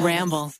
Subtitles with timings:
[0.00, 0.52] Ramble.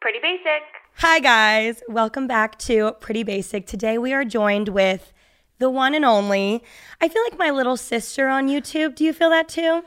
[0.00, 0.62] Pretty basic.
[0.98, 1.82] Hi, guys.
[1.88, 3.66] Welcome back to Pretty Basic.
[3.66, 5.12] Today we are joined with
[5.58, 6.62] the one and only.
[7.00, 8.94] I feel like my little sister on YouTube.
[8.94, 9.82] Do you feel that too?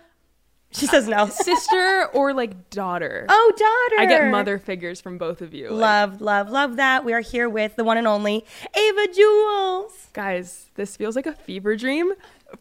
[0.71, 1.27] She says no.
[1.29, 3.25] sister or like daughter.
[3.27, 4.01] Oh, daughter.
[4.01, 5.69] I get mother figures from both of you.
[5.69, 7.03] Like, Love, love, love that.
[7.03, 10.07] We are here with the one and only Ava Jules.
[10.13, 12.13] guys, this feels like a fever dream.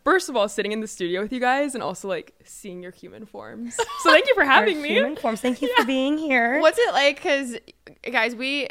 [0.04, 2.92] First of all, sitting in the studio with you guys and also like seeing your
[2.92, 3.76] human forms.
[4.02, 4.90] So thank you for having me.
[4.90, 5.40] Human forms.
[5.40, 6.60] Thank you for being here.
[6.60, 7.16] What's it like?
[7.16, 7.56] Because,
[8.10, 8.68] guys, we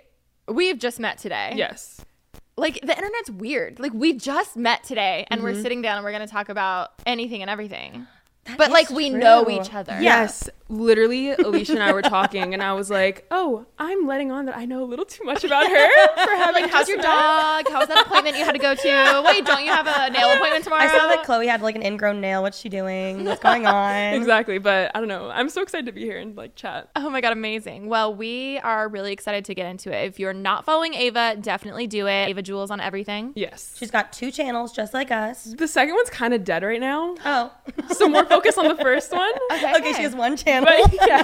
[0.47, 1.53] we've just met today.
[1.55, 2.03] Yes.
[2.55, 3.80] Like the internet's weird.
[3.80, 5.47] Like we just met today, and Mm-hmm.
[5.47, 8.08] we're sitting down and we're gonna talk about anything and everything.
[8.48, 9.98] That but is like we know each other.
[10.02, 10.50] Yes.
[10.70, 14.58] Literally, Alicia and I were talking, and I was like, "Oh, I'm letting on that
[14.58, 15.88] I know a little too much about her
[16.26, 17.66] for having Like, how's your met." dog?
[17.72, 19.23] How's that appointment you had to go to?
[19.26, 20.81] Wait, don't you have a nail appointment tomorrow?
[20.84, 22.42] I saw that Chloe had like an ingrown nail.
[22.42, 23.23] What's she doing?
[23.23, 24.14] What's going on?
[24.16, 25.30] Exactly, but I don't know.
[25.30, 26.89] I'm so excited to be here and like chat.
[26.98, 27.88] Oh my god, amazing.
[27.88, 30.05] Well, we are really excited to get into it.
[30.05, 32.27] If you're not following Ava, definitely do it.
[32.27, 33.32] Ava Jules on everything.
[33.38, 33.73] Yes.
[33.80, 35.45] She's got two channels just like us.
[35.45, 37.54] the second one's kind of dead right now, Oh.
[37.95, 39.31] so more focus on the first one.
[39.52, 40.70] okay, she has one channel.
[40.70, 41.23] But yes.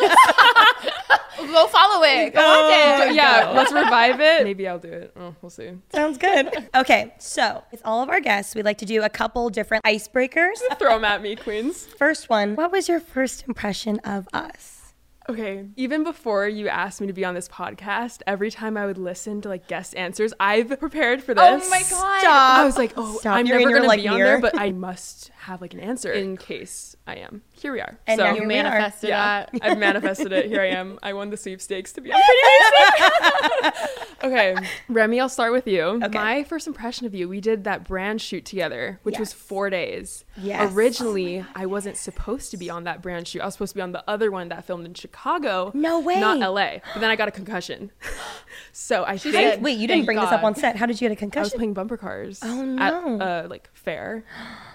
[1.37, 2.29] Go follow it.
[2.29, 3.15] Oh, go Oh, watch it.
[3.15, 4.43] yeah, let's revive it.
[4.43, 5.13] Maybe I'll do it.
[5.15, 5.71] Oh, we'll see.
[5.93, 6.69] Sounds good.
[6.75, 10.55] Okay, so with all of our guests, we'd like to do a couple different icebreakers.
[10.79, 11.85] Throw them at me, queens.
[11.85, 14.93] First one, what was your first impression of us?
[15.29, 18.97] Okay, even before you asked me to be on this podcast, every time I would
[18.97, 21.65] listen to like guest answers, I've prepared for oh this.
[21.65, 22.19] Oh my god.
[22.19, 22.59] Stop.
[22.59, 23.37] I was like, oh, Stop.
[23.37, 25.79] I'm You're never your, gonna like, be on there, but I must have like an
[25.79, 27.41] answer in case I am.
[27.51, 27.99] Here we are.
[28.07, 28.63] And so, now You Here we are.
[28.63, 29.59] manifested yeah, that.
[29.61, 30.45] I've manifested it.
[30.47, 30.99] Here I am.
[31.03, 33.77] I won the sweepstakes to be on Pretty
[34.23, 34.55] okay,
[34.87, 35.81] Remy, I'll start with you.
[35.83, 36.07] Okay.
[36.07, 40.23] My first impression of you, we did that brand shoot together, which was four days.
[40.37, 40.73] Yes.
[40.73, 43.41] Originally, I wasn't supposed to be on that brand shoot.
[43.41, 45.71] I was supposed to be on the other one that filmed in Chicago.
[45.73, 46.19] No way.
[46.19, 46.77] Not LA.
[46.93, 47.91] But then I got a concussion.
[48.71, 49.61] so I think did.
[49.61, 50.77] Wait, you didn't Thank bring this up on set.
[50.77, 51.41] How did you get a concussion?
[51.41, 52.39] I was playing bumper cars.
[52.43, 52.81] Oh, no.
[52.81, 54.23] At uh, like fair.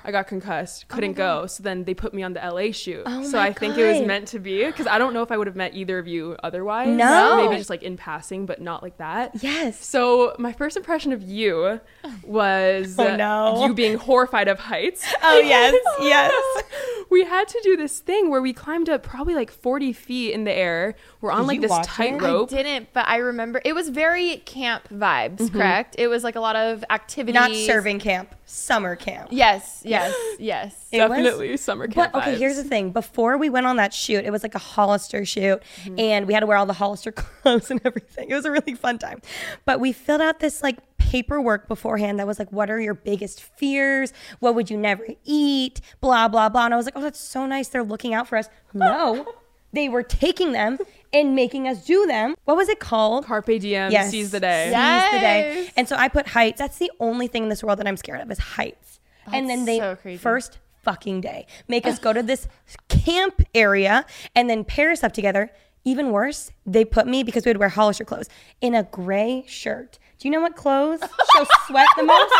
[0.04, 0.26] I got
[0.58, 1.46] concussed, oh couldn't go.
[1.46, 3.02] So then they put me on the LA shoot.
[3.06, 5.30] Oh so my I think it was meant to be because I don't know if
[5.30, 6.88] I would have met either of you otherwise.
[6.88, 7.36] No.
[7.44, 9.42] Maybe just like in passing, but not like that.
[9.42, 9.84] Yes.
[9.84, 11.80] So my first impression of you
[12.24, 13.66] was Oh, no.
[13.66, 15.06] you being horrified of heights.
[15.20, 16.64] Oh, yes, yes.
[17.10, 20.44] we had to do this thing where we climbed up probably like 40 feet in
[20.44, 20.94] the air.
[21.20, 21.90] We're on Did like you this watch it?
[21.90, 22.52] tightrope.
[22.52, 25.58] I didn't, but I remember it was very camp vibes, mm-hmm.
[25.58, 25.96] correct?
[25.98, 27.32] It was like a lot of activity.
[27.32, 29.28] Not serving camp, summer camp.
[29.30, 30.74] Yes, yes, yes.
[30.90, 32.90] It was- Definitely summer camp But okay, here's the thing.
[32.92, 35.98] Before we went on that shoot, it was like a Hollister shoot, Mm-hmm.
[35.98, 38.30] and we had to wear all the Hollister clothes and everything.
[38.30, 39.20] It was a really fun time.
[39.64, 43.42] But we filled out this like paperwork beforehand that was like, what are your biggest
[43.42, 44.12] fears?
[44.40, 45.80] What would you never eat?
[46.00, 46.64] Blah, blah, blah.
[46.66, 47.68] And I was like, oh, that's so nice.
[47.68, 48.48] They're looking out for us.
[48.74, 49.26] No,
[49.72, 50.78] they were taking them
[51.12, 52.34] and making us do them.
[52.44, 53.26] What was it called?
[53.26, 54.10] Carpe diem, Yes.
[54.10, 54.64] seize the day.
[54.66, 55.70] Seize the day.
[55.76, 56.58] And so I put heights.
[56.58, 59.00] That's the only thing in this world that I'm scared of is heights.
[59.32, 62.48] and then they so first fucking day make us go to this
[62.88, 65.50] camp area and then pair us up together.
[65.84, 68.28] Even worse, they put me because we would wear Hollister clothes
[68.60, 69.98] in a gray shirt.
[70.18, 72.32] Do you know what clothes show sweat the most?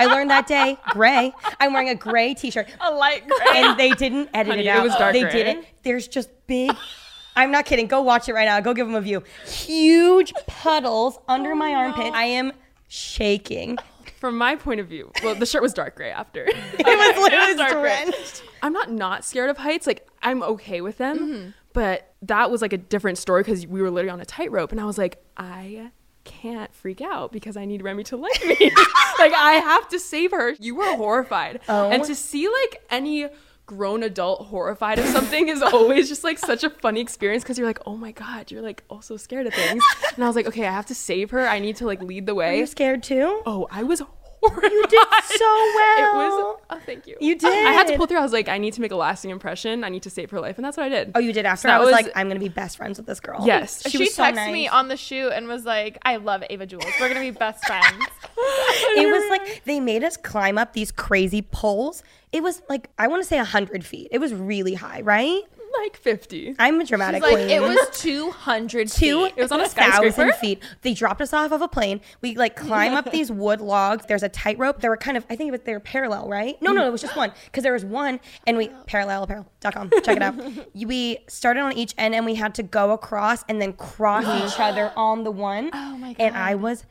[0.00, 0.76] I learned that day.
[0.90, 1.32] Gray.
[1.58, 2.68] I'm wearing a gray t-shirt.
[2.80, 3.46] A light gray.
[3.54, 5.32] And they didn't edit Honey, it it was dark they gray.
[5.32, 5.66] didn't.
[5.84, 6.70] There's just big.
[7.34, 7.86] I'm not kidding.
[7.86, 8.60] Go watch it right now.
[8.60, 9.22] Go give them a view.
[9.46, 12.12] Huge puddles under my armpit.
[12.12, 12.52] I am
[12.88, 13.78] shaking.
[14.20, 16.44] From my point of view, well, the shirt was dark gray after.
[16.48, 16.52] it
[16.84, 18.04] was literally dark gray.
[18.04, 18.42] drenched.
[18.62, 19.86] I'm not not scared of heights.
[19.86, 21.50] Like I'm okay with them, Mm-hmm.
[21.72, 24.80] but that was like a different story because we were literally on a tightrope, and
[24.80, 25.92] I was like, I
[26.28, 28.56] can't freak out because I need Remy to like me.
[29.18, 30.54] like I have to save her.
[30.60, 31.60] You were horrified.
[31.68, 31.90] Oh.
[31.90, 33.28] And to see like any
[33.68, 37.66] grown adult horrified of something is always just like such a funny experience because you're
[37.66, 39.84] like, oh my god, you're like also scared of things.
[40.14, 41.46] And I was like, okay, I have to save her.
[41.46, 42.56] I need to like lead the way.
[42.56, 43.42] Are you scared too?
[43.46, 44.02] Oh, I was
[44.42, 44.70] horrified.
[44.72, 46.16] You did so It well.
[46.16, 46.60] was.
[46.70, 47.16] Oh, thank you.
[47.20, 47.66] You did.
[47.66, 48.18] I had to pull through.
[48.18, 49.82] I was like, I need to make a lasting impression.
[49.84, 51.12] I need to save her life, and that's what I did.
[51.14, 51.68] Oh, you did after.
[51.68, 53.44] So I was, was- like, I'm gonna be best friends with this girl.
[53.44, 53.88] Yes.
[53.88, 56.84] She, was so texted me on the shoot and was like, "I love Ava Jules.
[57.00, 58.04] We're gonna be best friends."
[58.96, 62.02] It was like they made us climb up these crazy poles.
[62.32, 64.08] It was like I want to say hundred feet.
[64.12, 65.42] It was really high, right?
[65.82, 66.54] Like fifty.
[66.58, 67.50] I'm a dramatic like queen.
[67.50, 69.34] it was two hundred two feet.
[69.36, 70.32] It was on a thousand skyscraper?
[70.38, 70.62] feet.
[70.82, 72.00] They dropped us off of a plane.
[72.20, 74.06] We like climb up these wood logs.
[74.06, 74.80] There's a tightrope.
[74.80, 76.60] They were kind of, I think it was, they were parallel, right?
[76.62, 79.90] No, no, it was just one because there was one, and we parallel, parallelapparel.com.
[80.02, 80.34] Check it out.
[80.74, 84.60] we started on each end, and we had to go across and then cross each
[84.60, 85.70] other on the one.
[85.72, 86.22] Oh my God.
[86.22, 86.84] And I was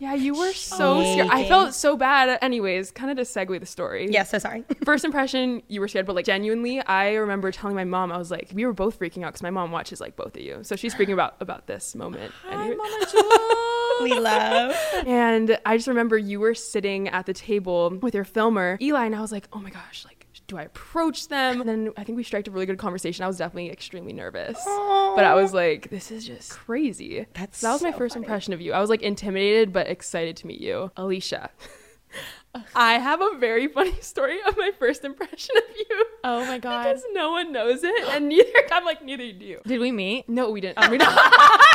[0.00, 1.28] Yeah, you were so scared.
[1.30, 2.38] I felt so bad.
[2.40, 4.08] Anyways, kind of to segue the story.
[4.10, 4.64] yeah, so sorry.
[4.84, 8.30] First impression, you were scared, but like genuinely, I remember telling my mom, I was
[8.30, 10.74] like, we were both freaking out because my mom watches like both of you, so
[10.74, 12.32] she's freaking about about this moment.
[12.44, 12.76] Hi, Anyway.
[14.14, 14.74] we love.
[15.06, 19.14] And I just remember you were sitting at the table with your filmer, Eli, and
[19.14, 20.19] I was like, oh my gosh, like,
[20.50, 21.60] do I approach them?
[21.60, 23.24] And then I think we struck a really good conversation.
[23.24, 24.58] I was definitely extremely nervous.
[24.64, 27.26] But I was like, this is just crazy.
[27.34, 28.26] That's so that was my so first funny.
[28.26, 28.72] impression of you.
[28.72, 30.90] I was like intimidated but excited to meet you.
[30.96, 31.50] Alicia.
[32.74, 36.06] I have a very funny story of my first impression of you.
[36.24, 36.82] Oh my god!
[36.82, 39.60] Because no one knows it, and neither I'm like neither do you.
[39.64, 40.28] Did we meet?
[40.28, 40.80] No, we didn't.
[40.80, 40.90] we oh.
[40.90, 41.02] didn't.
[41.08, 41.14] I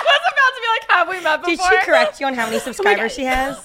[0.03, 1.69] was about to be like, "Have we met before?
[1.71, 3.57] Did she correct you on how many oh subscribers she has?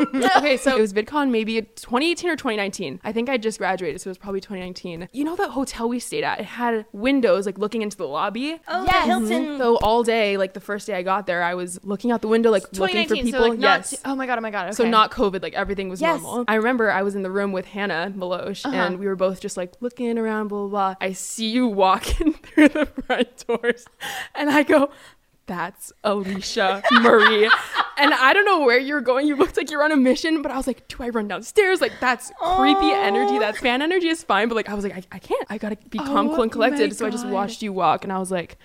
[0.36, 3.00] okay, so it was VidCon maybe 2018 or 2019.
[3.04, 5.08] I think I just graduated, so it was probably 2019.
[5.12, 6.40] You know that hotel we stayed at?
[6.40, 8.60] It had windows like looking into the lobby.
[8.68, 9.06] Oh, Yes.
[9.06, 9.58] Hilton.
[9.58, 12.28] So all day, like the first day I got there, I was looking out the
[12.28, 13.32] window, like looking for people.
[13.42, 13.90] So like yes.
[13.90, 14.38] t- oh my god!
[14.38, 14.66] Oh my god!
[14.66, 14.74] Okay.
[14.74, 16.20] So not COVID, like everything was Yes.
[16.22, 16.44] normal.
[16.48, 18.74] I remember I was in the room with Hannah Meloche, Uh-huh.
[18.76, 20.94] and we were both just like looking around, blah blah blah.
[21.00, 23.86] I see you walking through the front doors,
[24.34, 24.90] and I go,
[25.46, 27.50] "That's Alicia Marie."
[27.96, 29.26] and I don't know where you're going.
[29.26, 31.80] You looked like you're on a mission, but I was like, "Do I run downstairs?"
[31.80, 33.38] Like that's creepy energy.
[33.38, 35.46] That fan energy is fine, but like I was like, I, I can't.
[35.50, 36.96] I gotta be calm, Oh cool, and collected.
[36.96, 38.58] So I just watched you walk, and I was like,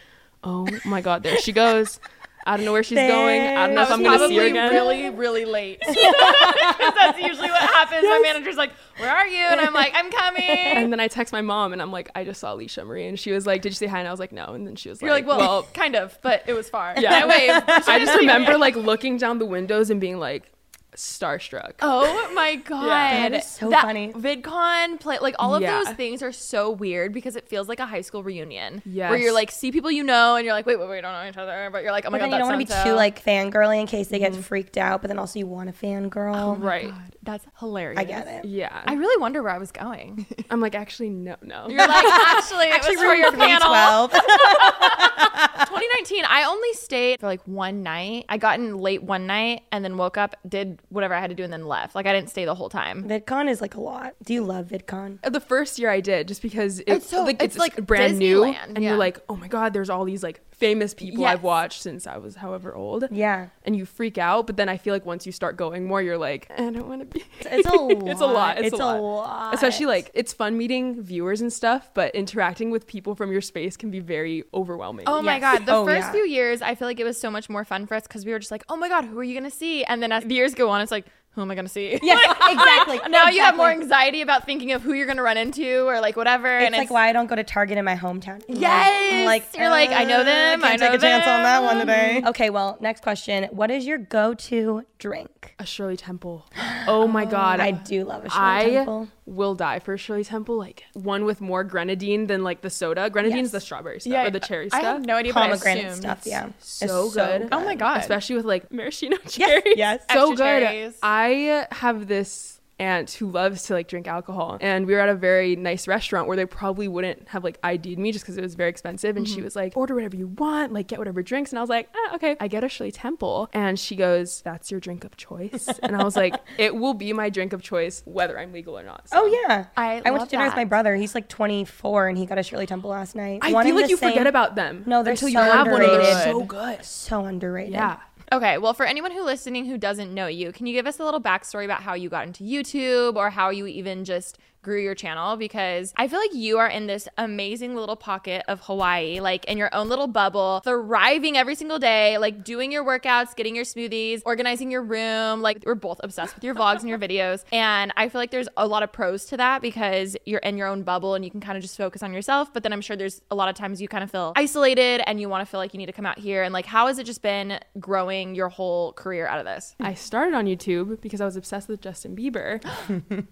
[0.44, 2.00] "Oh my god, there she goes."
[2.46, 3.42] I don't know where she's going.
[3.42, 4.72] I don't know if I'm gonna see her again.
[4.72, 5.82] really, really late.
[5.86, 8.04] that's usually what happens.
[8.04, 11.34] My manager's like, "Where are you?" And I'm like, "I'm coming." And then I text
[11.34, 13.08] my mom and I'm like, I just saw Alicia Marie.
[13.08, 14.00] And she was like, Did you say hi?
[14.00, 14.54] And I was like, No.
[14.54, 17.22] And then she was like, You're like, "Well, kind of, but it was far." yeah.
[17.24, 17.70] I waved.
[17.90, 20.52] I just remember like looking down the windows and being like
[21.00, 21.74] starstruck.
[21.82, 24.14] Oh my god, That is so funny.
[24.14, 25.84] VidCon play like all of Yeah.
[25.84, 28.82] those things are so weird because it feels like a high school reunion.
[28.86, 31.14] Yeah, where you're like see people you know and you're like, wait, wait, we don't
[31.14, 32.76] know each other, but you're like, oh my But then god, you don't want to
[32.76, 34.42] be too like fangirly in case they get mm-hmm.
[34.42, 36.36] freaked out, but then also you want a fangirl.
[36.36, 36.94] Oh right.
[37.22, 38.00] That's hilarious.
[38.00, 38.46] I get it.
[38.46, 38.82] Yeah.
[38.86, 40.26] I really wonder where I was going.
[40.50, 41.68] I'm like, actually, no, no.
[41.68, 44.08] You're like, actually, it Actually, was for your room panel.
[44.08, 48.26] 2019, I only stayed for like one night.
[48.30, 51.36] I got in late one night and then woke up, did whatever I had to
[51.36, 51.96] do, and then left.
[51.96, 53.04] Like I didn't stay the whole time.
[53.08, 54.16] VidCon is like a lot.
[54.24, 55.20] Do you love VidCon?
[55.24, 57.86] Uh, the first year I did, just because it, It's so- like, it's it's, like
[57.86, 58.90] brand new, and yeah.
[58.90, 61.34] you're like, oh my god, there's all these like famous people Yes.
[61.34, 63.48] I've watched since I was however old, Yeah.
[63.64, 64.46] and you freak out.
[64.48, 67.02] But then I feel like once you start going more, you're like, I don't want
[67.02, 67.24] to be.
[67.52, 68.08] It's a lot.
[68.10, 68.58] it's a lot.
[68.60, 69.02] It's, It's a, a lot.
[69.02, 69.54] lot.
[69.56, 73.76] Especially like it's fun meeting viewers and stuff, but interacting with people from your space
[73.78, 75.06] can be very overwhelming.
[75.08, 75.66] Oh my god!
[75.66, 76.12] The Oh, first yeah.
[76.12, 78.32] few years, I feel like it was so much more fun for us because we
[78.34, 80.36] were just like, "Oh my god, who are you gonna see?" And then as the
[80.36, 81.06] years go on, it's like,
[81.40, 83.00] "Who am I gonna see?" Yes, exactly.
[83.10, 86.18] now you have more anxiety about thinking of who you're gonna run into or like
[86.18, 86.58] whatever.
[86.58, 88.44] It's and like why I don't go to Target in my hometown.
[88.50, 89.26] Yes!
[89.26, 91.64] Like You're like, I know uh, them, Can't I take know a chance on that
[91.64, 92.22] one today.
[92.28, 93.46] Okay, well, next question.
[93.52, 95.56] What is your go-to drink?
[95.60, 96.46] A Shirley Temple.
[96.88, 97.60] Oh my god.
[97.60, 99.08] I do love a Shirley I Temple.
[99.30, 100.58] Will die for Shirley Temple.
[100.58, 103.10] Like one with more grenadine than like the soda.
[103.10, 103.52] Grenadine's Yes.
[103.52, 104.84] the strawberry stuff or the cherry I stuff.
[104.84, 105.34] have no idea.
[105.34, 106.48] but I Pomegranate stuff, yeah.
[106.58, 107.50] It's so good.
[107.52, 108.00] Oh my god!
[108.02, 109.76] Especially with like maraschino cherries.
[109.78, 110.04] yes.
[110.12, 110.64] So Extra good.
[110.68, 110.98] cherries.
[111.04, 114.58] I have this aunt who loves to like drink alcohol.
[114.62, 118.00] And we were at a very nice restaurant where they probably wouldn't have like ID'd
[118.00, 119.18] me just because it was very expensive.
[119.18, 119.36] And Mm-hmm.
[119.36, 121.52] she was like order whatever you want like get whatever drinks.
[121.52, 122.38] And I was like ah, okay.
[122.40, 123.50] I get a Shirley Temple.
[123.54, 125.68] And she goes that's your drink of choice.
[125.84, 128.84] And I was like it will be my drink of choice whether I'm legal or
[128.84, 129.10] not.
[129.10, 130.96] So- Oh yeah, I I went to dinner with my brother.
[130.96, 133.40] He's like 24 and he got a Shirley Temple last night.
[133.42, 135.68] I One feel like you same- forget about them No, they're until you so have
[135.68, 136.08] one of those.
[136.08, 136.24] underrated.
[136.24, 136.86] so good.
[136.86, 137.74] So underrated.
[137.74, 137.98] yeah
[138.32, 141.04] Okay, well, for anyone who listening who doesn't know you, can you give us a
[141.04, 144.96] little backstory about how you got into YouTube or how you even just grew your
[144.96, 145.38] channel?
[145.38, 149.58] Because I feel like you are in this amazing little pocket of Hawaii, like in
[149.58, 154.22] your own little bubble, thriving every single day, like doing your workouts, getting your smoothies,
[154.26, 155.42] organizing your room.
[155.42, 157.44] Like we're both obsessed with your vlogs and your videos.
[157.52, 160.68] And I feel like there's a lot of pros to that because you're in your
[160.68, 162.54] own bubble and you can kind of just focus on yourself.
[162.54, 165.20] But then I'm sure there's a lot of times you kind of feel isolated and
[165.20, 166.44] you want to feel like you need to come out here.
[166.44, 169.76] And like, how has it just been growing your whole career out of this?
[169.80, 172.62] I started on YouTube because I was obsessed with Justin Bieber.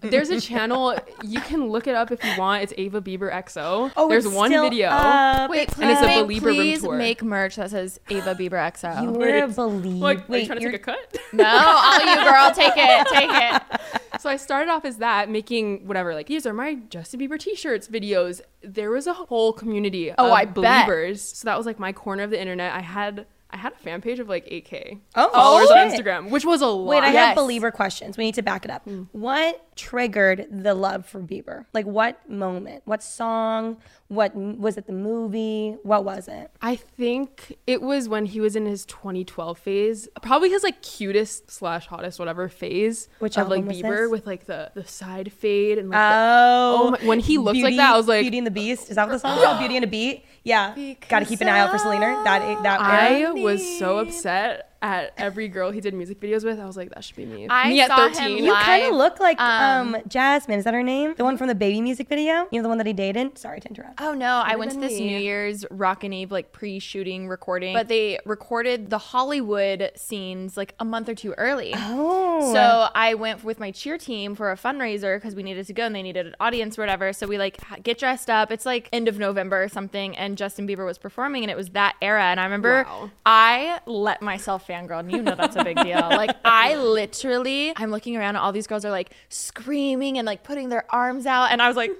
[0.00, 2.62] There's a channel you can look it up if you want.
[2.62, 3.90] It's Ava Bieber XO.
[3.96, 4.88] Oh, There's it's one still video.
[4.88, 5.50] up.
[5.50, 6.96] Wait, And it's a make- Belieber Room please tour.
[6.96, 9.02] make merch that says Ava Bieber XO.
[9.02, 9.94] You Wait, were a believe.
[10.02, 11.16] Like, are you Wait, trying to you're take a cut?
[11.32, 14.20] no, all you girl, take it, take it.
[14.20, 17.88] so I started off as that, making whatever, like these are my Justin Bieber t-shirts
[17.88, 18.40] videos.
[18.62, 21.18] There was a whole community Oh, of I bet.
[21.18, 22.72] So that was like my corner of the internet.
[22.74, 25.78] I had I had a fan page of like 8k Oh, followers on.
[25.90, 26.86] Instagram, which was a lot.
[26.88, 27.34] Wait, I Yes.
[27.34, 28.18] have Belieber questions.
[28.18, 28.84] We need to back it up.
[28.86, 29.06] Mm.
[29.12, 31.64] What triggered the love for Bieber?
[31.72, 32.82] Like, what moment?
[32.84, 33.78] What song?
[34.08, 34.86] What was it?
[34.86, 35.76] The movie?
[35.82, 36.50] What was it?
[36.60, 41.50] I think it was when he was in his 2012 phase, probably his like cutest
[41.50, 44.10] slash hottest whatever phase Which of like Bieber this?
[44.10, 47.56] with like the the side fade and like the- Oh, Oh my- when he looked
[47.56, 48.90] like Beauty- that, I was like- Beauty and the Beast.
[48.90, 49.58] Is that what the song called?
[49.60, 50.24] Beauty and a Beat.
[50.48, 52.22] Yeah, got to keep an eye out for Selena.
[52.24, 53.34] That that I era.
[53.34, 56.58] was so upset at every girl he did music videos with.
[56.60, 57.46] I was like, that should be me.
[57.50, 58.44] I me at saw him 13.
[58.44, 60.58] You kind of look like um, um, Jasmine.
[60.58, 61.14] Is that her name?
[61.16, 62.46] The one from the baby music video.
[62.50, 63.36] You know the one that he dated.
[63.38, 64.00] Sorry to interrupt.
[64.00, 65.06] Oh no, I went to this me.
[65.06, 70.84] New Year's Rockin' Eve like pre-shooting recording, but they recorded the Hollywood scenes like a
[70.84, 71.72] month or two early.
[71.76, 75.72] Oh, So I went with my cheer team for a fundraiser because we needed to
[75.72, 77.12] go and they needed an audience or whatever.
[77.12, 78.50] So we like get dressed up.
[78.52, 81.70] It's like end of November or something, and Justin Bieber was performing, and it was
[81.70, 82.24] that era.
[82.24, 83.10] And I remember Wow.
[83.26, 85.98] I let myself fangirl, and you know that's a big deal.
[86.18, 90.42] Like I literally, I'm looking around, and all these girls are like screaming and like
[90.42, 91.90] putting their arms out, and I was like.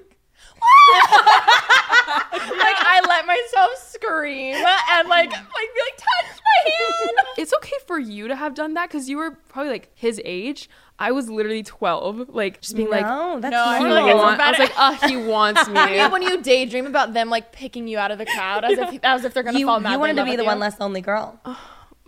[0.60, 0.72] like
[2.32, 7.16] I let myself scream and like like be like touch my hand.
[7.36, 10.68] it's okay for you to have done that because you were probably like his age.
[11.00, 14.16] I was literally 12, like just being like, no, that's No, I he feel normal.
[14.16, 15.74] like want- I was like, oh, he wants me.
[15.74, 18.98] Yeah, when you daydream about them like picking you out of the crowd as if
[19.04, 20.46] as if they're gonna you, fall you madly wanted to be the you.
[20.48, 21.38] one less lonely girl.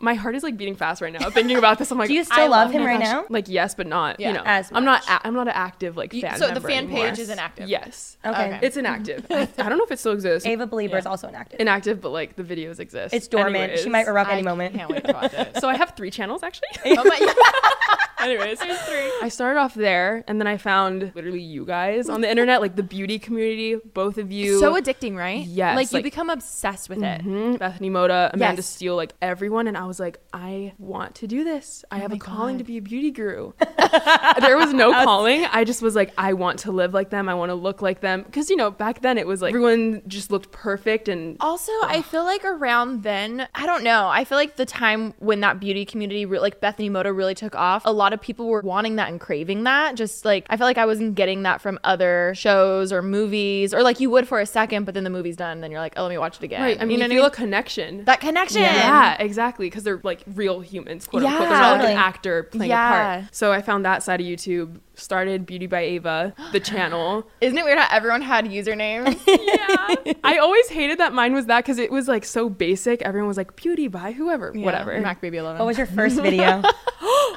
[0.00, 1.90] My heart is like beating fast right now thinking about this.
[1.92, 2.86] I'm like, Do you still love love him him.
[2.88, 3.24] right now?
[3.28, 4.18] like yes, but not.
[4.18, 5.06] Yeah, you know, as I'm not.
[5.06, 5.08] much.
[5.22, 6.38] A- I'm not an active like You- fan.
[6.38, 7.08] so the fan anymore.
[7.10, 7.68] page is inactive.
[7.68, 8.46] Yes, Okay.
[8.56, 8.58] Okay.
[8.66, 9.26] it's inactive.
[9.30, 10.46] I, I don't know if it still exists.
[10.46, 11.60] Ava Belieber is also inactive.
[11.60, 13.14] Inactive, but like the videos exist.
[13.14, 13.56] it's dormant.
[13.56, 13.82] Anyways.
[13.82, 14.74] She might erupt I any moment.
[14.74, 15.58] can't wait to watch it.
[15.60, 16.68] So I have three channels actually.
[16.86, 17.34] oh my
[18.20, 22.60] Anyways, I started off there, and then I found literally you guys on the internet,
[22.60, 23.76] like the beauty community.
[23.76, 25.40] Both of you, so addicting, right?
[25.46, 27.22] Yes, Like you become obsessed with it.
[27.24, 27.58] Mhm.
[27.58, 28.66] Bethany Mota, Amanda Yes.
[28.66, 31.84] Steele, like everyone, and I was like, I want to do this.
[31.90, 33.52] I oh have my a calling to be a beauty guru.
[34.40, 35.44] there was no calling.
[35.46, 37.28] I just was like, I want to live like them.
[37.28, 38.22] I want to look like them.
[38.22, 42.02] Because you know, back then it was like everyone just looked perfect, and Also, I
[42.02, 44.08] feel like around then, I don't know.
[44.08, 47.56] I feel like the time when that beauty community, re- like Bethany Mota, really took
[47.56, 49.96] off, a lot of people were wanting that and craving that.
[49.96, 53.82] Just like, I feel like I wasn't getting that from other shows or movies, or
[53.82, 55.94] like you would for a second, but then the movie's done, and then you're like,
[55.96, 56.62] oh, let me watch it again.
[56.62, 56.76] right.
[56.80, 57.48] I mean, you know you what I feel mean?
[57.48, 58.04] a connection.
[58.04, 58.62] that connection.
[58.62, 59.66] Yeah, exactly.
[59.80, 61.40] Because they're like real humans, quote unquote.
[61.48, 63.14] They're not like an actor playing Yeah.
[63.16, 63.34] a part.
[63.34, 67.26] So I found that side of YouTube, started Beauty by Ava, the channel.
[67.40, 69.18] Isn't it weird how everyone had usernames?
[69.26, 70.12] yeah.
[70.22, 73.00] I always hated that mine was that because it was like so basic.
[73.02, 74.98] Everyone was like beauty by whoever, whatever.
[75.00, 75.58] Mac Baby 11.
[75.58, 76.62] What was your first video?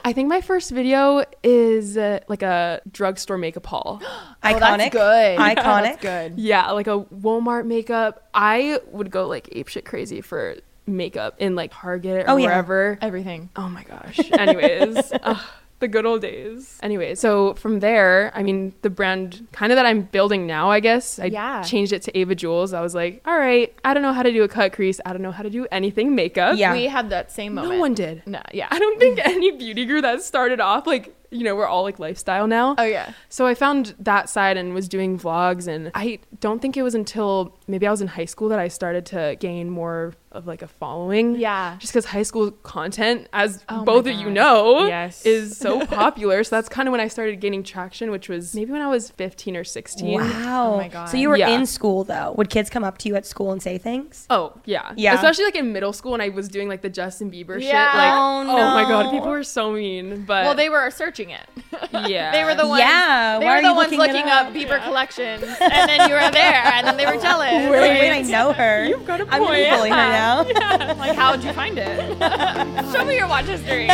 [0.05, 4.01] I think my first video is uh, like a drugstore makeup haul.
[4.43, 4.53] Iconic.
[4.63, 5.37] Oh, that's good.
[5.39, 5.83] Iconic.
[5.83, 6.39] That's good.
[6.39, 8.27] yeah, like a Walmart makeup.
[8.33, 12.47] I would go like apeshit crazy for makeup in like Target or Oh, yeah.
[12.47, 12.97] wherever.
[13.01, 13.49] Everything.
[13.55, 14.19] Oh my gosh.
[14.31, 15.41] Anyways, ugh,
[15.79, 16.77] the good old days.
[16.81, 20.79] Anyway, so from there, I mean, the brand kind of that I'm building now, I
[20.79, 21.19] guess.
[21.19, 21.61] I Yeah.
[21.63, 22.73] changed it to Ava Jules.
[22.73, 24.99] I was like, all right, I don't know how to do a cut crease.
[25.05, 26.57] I don't know how to do anything makeup.
[26.57, 26.73] Yeah.
[26.73, 27.73] We had that same moment.
[27.75, 28.23] No one did.
[28.25, 28.67] No, yeah.
[28.71, 31.99] I don't think any beauty guru that started off like you know we're all like
[31.99, 32.75] lifestyle now.
[32.77, 33.11] Oh, yeah.
[33.29, 36.95] So I found that side and was doing vlogs and I don't think it was
[36.95, 40.63] until maybe I was in high school that I started to gain more of like
[40.63, 41.35] a following.
[41.35, 41.75] Yeah.
[41.79, 45.25] Just because high school content, as Oh both of you know, Yes.
[45.27, 46.43] is so popular.
[46.43, 49.11] so that's kind of when I started gaining traction, which was maybe when I was
[49.11, 50.19] 15 or 16.
[50.19, 50.73] Wow.
[50.73, 51.05] Oh my God.
[51.05, 51.49] So you were Yeah.
[51.49, 52.33] in school though.
[52.37, 54.25] Would kids come up to you at school and say things?
[54.31, 55.13] Oh yeah, Yeah.
[55.15, 57.71] Especially like in middle school when I was doing like the Justin Bieber shit.
[57.73, 60.25] Like, Oh, oh my god, people were so mean.
[60.25, 61.47] But Well, they were searching it.
[62.07, 62.31] Yeah.
[62.33, 62.79] They were the ones.
[62.79, 64.47] Yeah, They why were are the you ones looking looking up?
[64.47, 67.51] up Bieber collections, and then you were there, and then they were jealous.
[67.51, 68.85] Wait, wait, I know her.
[68.89, 69.69] You've got a I'm gonna point.
[69.69, 70.43] bully her now.
[70.97, 72.93] Like, how'd you find it?
[72.93, 73.87] Show me your watch history.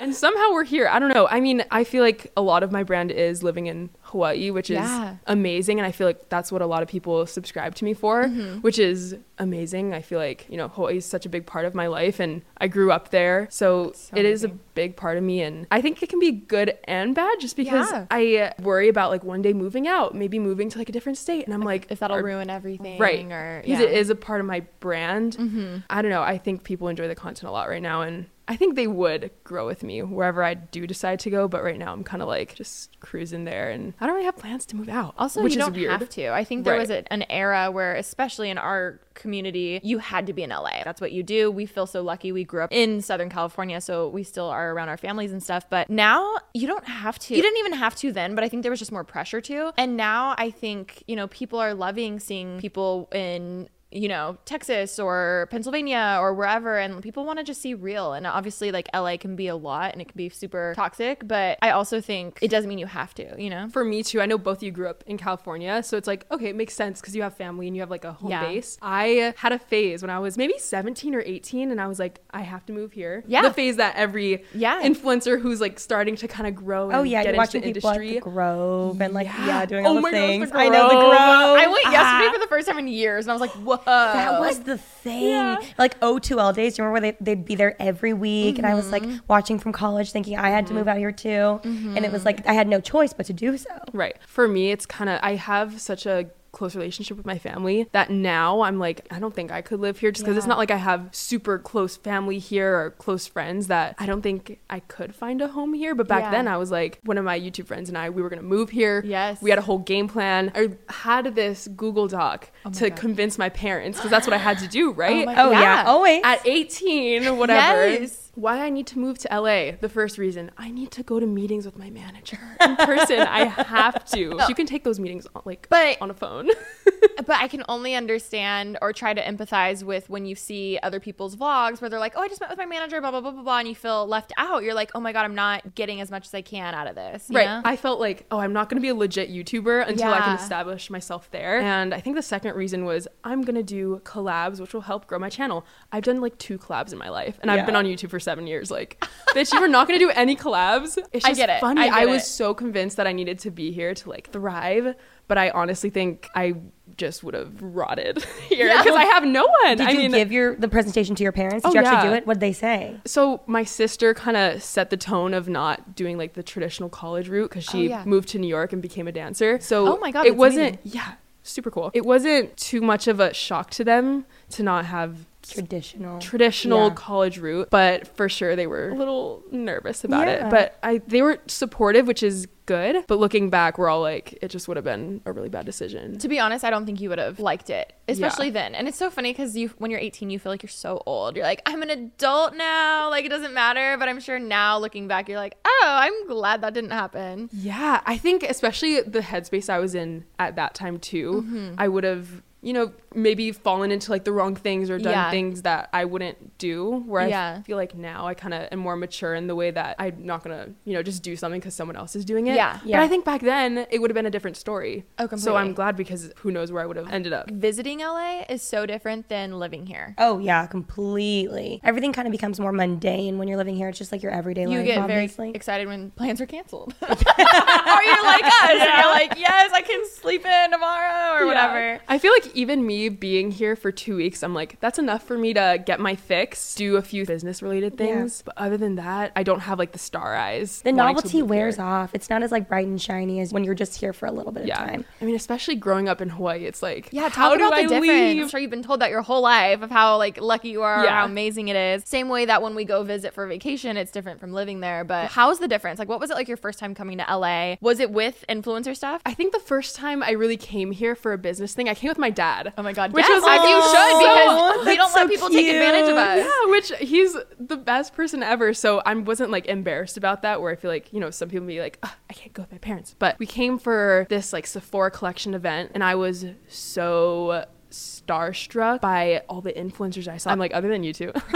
[0.00, 0.86] And somehow we're here.
[0.88, 1.26] I don't know.
[1.26, 4.70] I mean, I feel like a lot of my brand is living in Hawaii, which
[4.70, 5.16] is Yeah.
[5.26, 5.78] amazing.
[5.80, 8.58] And I feel like that's what a lot of people subscribe to me for, Mm-hmm.
[8.60, 9.92] which is amazing.
[9.94, 12.42] I feel like, you know, Hawaii is such a big part of my life and
[12.58, 13.48] I grew up there.
[13.50, 15.42] So, it is a big part of me.
[15.42, 18.06] And I think it can be good and bad just because Yeah.
[18.10, 21.44] I worry about like one day moving out, maybe moving to like a different state.
[21.44, 23.24] And I'm like, if that'll ruin everything, Right.
[23.30, 23.86] Or Because yeah.
[23.86, 25.82] it is a part of my brand.
[25.90, 26.22] I don't know.
[26.22, 28.02] I think people enjoy the content a lot right now.
[28.02, 31.46] And I think they would grow with me wherever I do decide to go.
[31.48, 33.70] But right now I'm kind of like just cruising there.
[33.70, 35.14] And I don't really have plans to move out.
[35.18, 35.90] Also, which you don't weird.
[35.90, 36.28] have to.
[36.32, 36.80] I think there Right.
[36.80, 40.82] was a, an era where, especially in our community, you had to be in LA.
[40.84, 41.50] That's what you do.
[41.50, 42.32] We feel so lucky.
[42.32, 45.68] We grew up in Southern California, so we still are around our families and stuff.
[45.68, 47.36] But now you don't have to.
[47.36, 49.72] You didn't even have to then, but I think there was just more pressure to.
[49.76, 54.98] And now I think, you know, people are loving seeing people in you know, Texas
[54.98, 58.12] or Pennsylvania or wherever, and people want to just see real.
[58.12, 61.58] And obviously, like LA can be a lot and it can be super toxic, but
[61.62, 63.68] I also think it doesn't mean you have to, you know?
[63.72, 66.26] For me too, I know both of you grew up in California, so it's like
[66.30, 68.44] okay, it makes sense because you have family and you have like a home Yeah.
[68.46, 68.76] base.
[68.82, 72.20] I had a phase when I was maybe 17 or 18, and I was like,
[72.30, 73.24] I have to move here.
[73.26, 73.42] Yeah.
[73.42, 74.82] the phase that every Yeah.
[74.82, 76.90] influencer who's like starting to kind of grow.
[76.90, 78.18] And Oh yeah, get you're into watching the people industry.
[78.18, 79.66] at the Grove and like yeah, Yeah.
[79.66, 80.50] doing Oh all the my gosh, the things.
[80.52, 81.08] I know the Grove.
[81.08, 81.58] Grove.
[81.58, 81.92] I went Ah.
[81.92, 84.62] yesterday for the first time in years, and I was like, "Whoa!" That was uh,
[84.62, 85.58] the thing.
[85.76, 86.78] Like O2L days.
[86.78, 88.58] You remember where they, they'd be there every week?
[88.58, 89.18] And I was like Mm-hmm.
[89.28, 90.78] watching from college thinking I had to mm-hmm.
[90.80, 91.60] move out here too.
[91.64, 92.26] And it was mm-hmm.
[92.26, 93.70] like I had no choice but to do so.
[93.92, 94.16] Right.
[94.26, 98.10] For me, it's kind of, I have such a close relationship with my family that
[98.10, 100.70] now I'm like, I don't think I could live here just because it's not like
[100.72, 105.14] I have super close family here or close friends that I don't think I could
[105.14, 105.94] find a home here.
[105.94, 106.30] But back Yeah.
[106.32, 108.44] then I was like, one of my YouTube friends and I, we were going to
[108.48, 109.02] move here.
[109.06, 109.40] Yes.
[109.40, 110.50] We had a whole game plan.
[110.54, 114.68] I had this Google Doc to convince my parents because that's what I had to
[114.68, 115.24] do, right?
[115.26, 115.84] my Oh yeah, oh, Yeah.
[115.86, 116.20] always.
[116.24, 117.88] At 18, whatever.
[117.88, 118.27] Yes.
[118.38, 119.72] Why I need to move to LA?
[119.80, 123.18] The first reason I need to go to meetings with my manager in person.
[123.18, 124.38] I have to.
[124.48, 126.48] You can take those meetings on, like But- on a phone.
[127.26, 131.36] but I can only understand or try to empathize with when you see other people's
[131.36, 133.42] vlogs where they're like, "Oh, I just met with my manager," blah blah blah blah
[133.42, 134.62] blah, and you feel left out.
[134.62, 136.94] You're like, "Oh my god, I'm not getting as much as I can out of
[136.94, 137.46] this." you right.
[137.46, 137.62] know?
[137.64, 140.36] I felt like, oh, I'm not going to be a legit YouTuber until I can
[140.36, 141.60] establish myself there.
[141.60, 145.06] And I think the second reason was I'm going to do collabs, which will help
[145.06, 145.66] grow my channel.
[145.92, 148.46] I've done like two collabs in my life, and I've been on YouTube for seven
[148.46, 148.70] years.
[148.70, 150.98] Like, bitch, you were not going to do any collabs.
[151.12, 151.60] It's I just get it.
[151.60, 151.82] funny.
[151.82, 152.26] I I, was it.
[152.26, 154.94] so convinced that I needed to be here to like thrive,
[155.26, 156.54] but I honestly think I
[156.98, 159.78] just would have rotted here because I have no one.
[159.78, 161.64] Did I you mean, give your the presentation to your parents?
[161.64, 162.26] Did Oh, you actually do it?
[162.26, 163.00] What did they say?
[163.06, 167.28] so my sister kind of set the tone of not doing like the traditional college
[167.28, 168.02] route because she Oh, yeah.
[168.04, 169.58] moved to New York and became a dancer.
[169.60, 170.80] So Oh my God, it wasn't amazing.
[170.84, 171.12] yeah
[171.44, 171.90] super cool.
[171.94, 176.18] It wasn't too much of a shock to them to not have Traditional.
[176.18, 176.94] traditional Yeah.
[176.94, 180.46] college route, but for sure they were a little nervous about Yeah.
[180.46, 180.50] it.
[180.50, 183.04] But I they were supportive, which is good.
[183.08, 186.18] But looking back, we're all like, it just would have been a really bad decision.
[186.18, 188.74] to be honest, I don't think you would have liked it, especially then.
[188.76, 191.34] And it's so funny because you, when you're 18, you feel like you're so old.
[191.34, 193.10] You're like, I'm an adult now.
[193.10, 193.96] Like it doesn't matter.
[193.98, 197.48] But I'm sure now, looking back, you're like, oh, I'm glad that didn't happen.
[197.52, 201.74] Yeah, I think especially the headspace I was in at that time too, Mm-hmm.
[201.78, 205.30] I would have, you know, maybe fallen into like the wrong things or done Yeah.
[205.30, 207.04] things that I wouldn't do.
[207.06, 207.58] Where Yeah.
[207.60, 210.26] I feel like now I kind of am more mature in the way that I'm
[210.26, 212.56] not gonna, you know, just do something because someone else is doing it.
[212.56, 212.78] Yeah.
[212.84, 215.04] But I think back then it would have been a different story.
[215.20, 215.44] Oh, completely.
[215.52, 215.56] So.
[215.56, 217.48] I'm glad because who knows where I would have ended up.
[217.50, 220.14] Visiting LA is so different than living here.
[220.18, 221.80] Oh yeah, completely.
[221.84, 223.88] Everything kind of becomes more mundane when you're living here.
[223.88, 224.78] It's just like your everyday You life.
[224.78, 225.46] You get obviously.
[225.46, 226.92] very excited when plans are canceled.
[227.02, 228.70] or you're like us.
[228.70, 232.00] And you're like, yes, I can sleep in tomorrow or whatever.
[232.08, 235.36] I feel like even me being here for two weeks, I'm like, that's enough for
[235.38, 238.42] me to get my fix, do a few business related things.
[238.42, 240.82] But other than that, I don't have like the star eyes.
[240.82, 241.84] the novelty wears here.
[241.84, 242.10] off.
[242.14, 244.52] It's not as like bright and shiny as when you're just here for a little
[244.52, 245.04] bit of time.
[245.20, 247.82] I mean, especially growing up in Hawaii, it's like, Yeah, talk how do about I
[247.82, 248.08] the difference.
[248.08, 248.42] leave?
[248.42, 251.04] I'm sure you've been told that your whole life of how like lucky you are,
[251.04, 251.20] Yeah.
[251.20, 252.02] how amazing it is.
[252.06, 255.04] Same way that when we go visit for vacation, it's different from living there.
[255.04, 255.98] But how's the difference?
[255.98, 257.76] Like, what was it like your first time coming to LA?
[257.80, 259.22] Was it with influencer stuff?
[259.26, 262.08] I think the first time I really came here for a business thing, I came
[262.08, 262.72] with my dad.
[262.78, 265.28] Oh my god, Which yes, was like as you should because we don't so let
[265.28, 266.38] people take advantage of us.
[266.38, 268.72] Yeah, which he's the best person ever.
[268.72, 270.62] So I wasn't like embarrassed about that.
[270.62, 272.70] Where I feel like you know some people be like, "Ugh, I can't go with
[272.72, 273.16] my parents.
[273.18, 279.42] But we came for this like Sephora collection event, and I was so starstruck by
[279.48, 280.50] all the influencers I saw.
[280.50, 281.32] I'm like, other than you two,